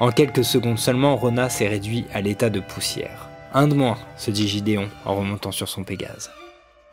En 0.00 0.10
quelques 0.10 0.44
secondes 0.44 0.78
seulement, 0.78 1.16
Ronas 1.16 1.58
est 1.60 1.68
réduit 1.68 2.04
à 2.12 2.20
l'état 2.20 2.50
de 2.50 2.60
poussière. 2.60 3.28
Un 3.54 3.68
de 3.68 3.74
moins, 3.74 3.96
se 4.16 4.30
dit 4.30 4.48
Gideon 4.48 4.88
en 5.04 5.14
remontant 5.14 5.52
sur 5.52 5.68
son 5.68 5.84
Pégase. 5.84 6.30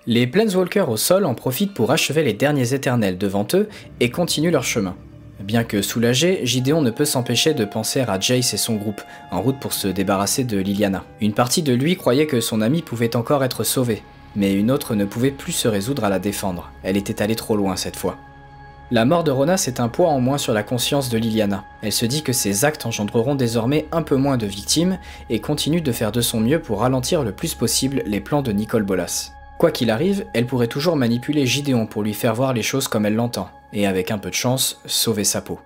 Les 0.07 0.25
Planeswalkers 0.25 0.89
au 0.89 0.97
sol 0.97 1.25
en 1.25 1.35
profitent 1.35 1.75
pour 1.75 1.91
achever 1.91 2.23
les 2.23 2.33
derniers 2.33 2.73
éternels 2.73 3.19
devant 3.19 3.45
eux 3.53 3.69
et 3.99 4.09
continuent 4.09 4.51
leur 4.51 4.63
chemin. 4.63 4.95
Bien 5.39 5.63
que 5.63 5.83
soulagé, 5.83 6.39
Gideon 6.43 6.81
ne 6.81 6.89
peut 6.89 7.05
s'empêcher 7.05 7.53
de 7.53 7.65
penser 7.65 8.01
à 8.01 8.19
Jace 8.19 8.55
et 8.55 8.57
son 8.57 8.77
groupe, 8.77 9.01
en 9.29 9.41
route 9.41 9.59
pour 9.59 9.73
se 9.73 9.87
débarrasser 9.87 10.43
de 10.43 10.57
Liliana. 10.57 11.03
Une 11.19 11.33
partie 11.33 11.61
de 11.61 11.73
lui 11.73 11.97
croyait 11.97 12.25
que 12.25 12.41
son 12.41 12.61
ami 12.61 12.81
pouvait 12.81 13.15
encore 13.15 13.43
être 13.43 13.63
sauvé, 13.63 14.01
mais 14.35 14.55
une 14.55 14.71
autre 14.71 14.95
ne 14.95 15.05
pouvait 15.05 15.29
plus 15.29 15.51
se 15.51 15.67
résoudre 15.67 16.03
à 16.03 16.09
la 16.09 16.17
défendre. 16.17 16.71
Elle 16.81 16.97
était 16.97 17.21
allée 17.21 17.35
trop 17.35 17.55
loin 17.55 17.75
cette 17.75 17.95
fois. 17.95 18.17
La 18.89 19.05
mort 19.05 19.23
de 19.23 19.29
Ronas 19.29 19.65
est 19.67 19.79
un 19.79 19.87
poids 19.87 20.09
en 20.09 20.19
moins 20.19 20.39
sur 20.39 20.53
la 20.53 20.63
conscience 20.63 21.09
de 21.09 21.19
Liliana. 21.19 21.63
Elle 21.83 21.91
se 21.91 22.07
dit 22.07 22.23
que 22.23 22.33
ses 22.33 22.65
actes 22.65 22.87
engendreront 22.87 23.35
désormais 23.35 23.85
un 23.91 24.01
peu 24.01 24.15
moins 24.15 24.37
de 24.37 24.47
victimes 24.47 24.97
et 25.29 25.39
continue 25.41 25.81
de 25.81 25.91
faire 25.91 26.11
de 26.11 26.21
son 26.21 26.39
mieux 26.39 26.59
pour 26.59 26.79
ralentir 26.79 27.23
le 27.23 27.33
plus 27.33 27.53
possible 27.53 28.01
les 28.07 28.19
plans 28.19 28.41
de 28.41 28.51
Nicole 28.51 28.83
Bolas. 28.83 29.31
Quoi 29.61 29.69
qu'il 29.69 29.91
arrive, 29.91 30.25
elle 30.33 30.47
pourrait 30.47 30.65
toujours 30.65 30.95
manipuler 30.95 31.45
Gideon 31.45 31.85
pour 31.85 32.01
lui 32.01 32.15
faire 32.15 32.33
voir 32.33 32.51
les 32.51 32.63
choses 32.63 32.87
comme 32.87 33.05
elle 33.05 33.13
l'entend, 33.13 33.47
et 33.73 33.85
avec 33.85 34.09
un 34.09 34.17
peu 34.17 34.31
de 34.31 34.33
chance, 34.33 34.81
sauver 34.87 35.23
sa 35.23 35.39
peau. 35.39 35.59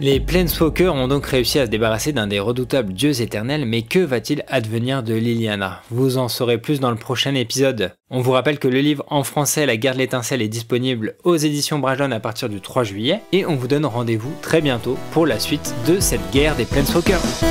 Les 0.00 0.20
Planeswalkers 0.20 0.94
ont 0.94 1.08
donc 1.08 1.24
réussi 1.24 1.58
à 1.58 1.64
se 1.64 1.70
débarrasser 1.70 2.12
d'un 2.12 2.26
des 2.26 2.40
redoutables 2.40 2.92
dieux 2.92 3.22
éternels, 3.22 3.64
mais 3.64 3.80
que 3.80 4.00
va-t-il 4.00 4.44
advenir 4.48 5.02
de 5.02 5.14
Liliana? 5.14 5.80
Vous 5.90 6.18
en 6.18 6.28
saurez 6.28 6.58
plus 6.58 6.78
dans 6.78 6.90
le 6.90 6.96
prochain 6.98 7.34
épisode. 7.34 7.94
On 8.10 8.20
vous 8.20 8.32
rappelle 8.32 8.58
que 8.58 8.68
le 8.68 8.80
livre 8.80 9.04
en 9.08 9.24
français 9.24 9.64
La 9.64 9.78
guerre 9.78 9.94
de 9.94 10.00
l'étincelle 10.00 10.42
est 10.42 10.48
disponible 10.48 11.16
aux 11.24 11.36
éditions 11.36 11.78
Brajon 11.78 12.12
à 12.12 12.20
partir 12.20 12.50
du 12.50 12.60
3 12.60 12.84
juillet, 12.84 13.22
et 13.32 13.46
on 13.46 13.56
vous 13.56 13.66
donne 13.66 13.86
rendez-vous 13.86 14.34
très 14.42 14.60
bientôt 14.60 14.98
pour 15.12 15.24
la 15.24 15.38
suite 15.38 15.74
de 15.88 16.00
cette 16.00 16.30
guerre 16.32 16.54
des 16.54 16.66
Planeswalkers. 16.66 17.49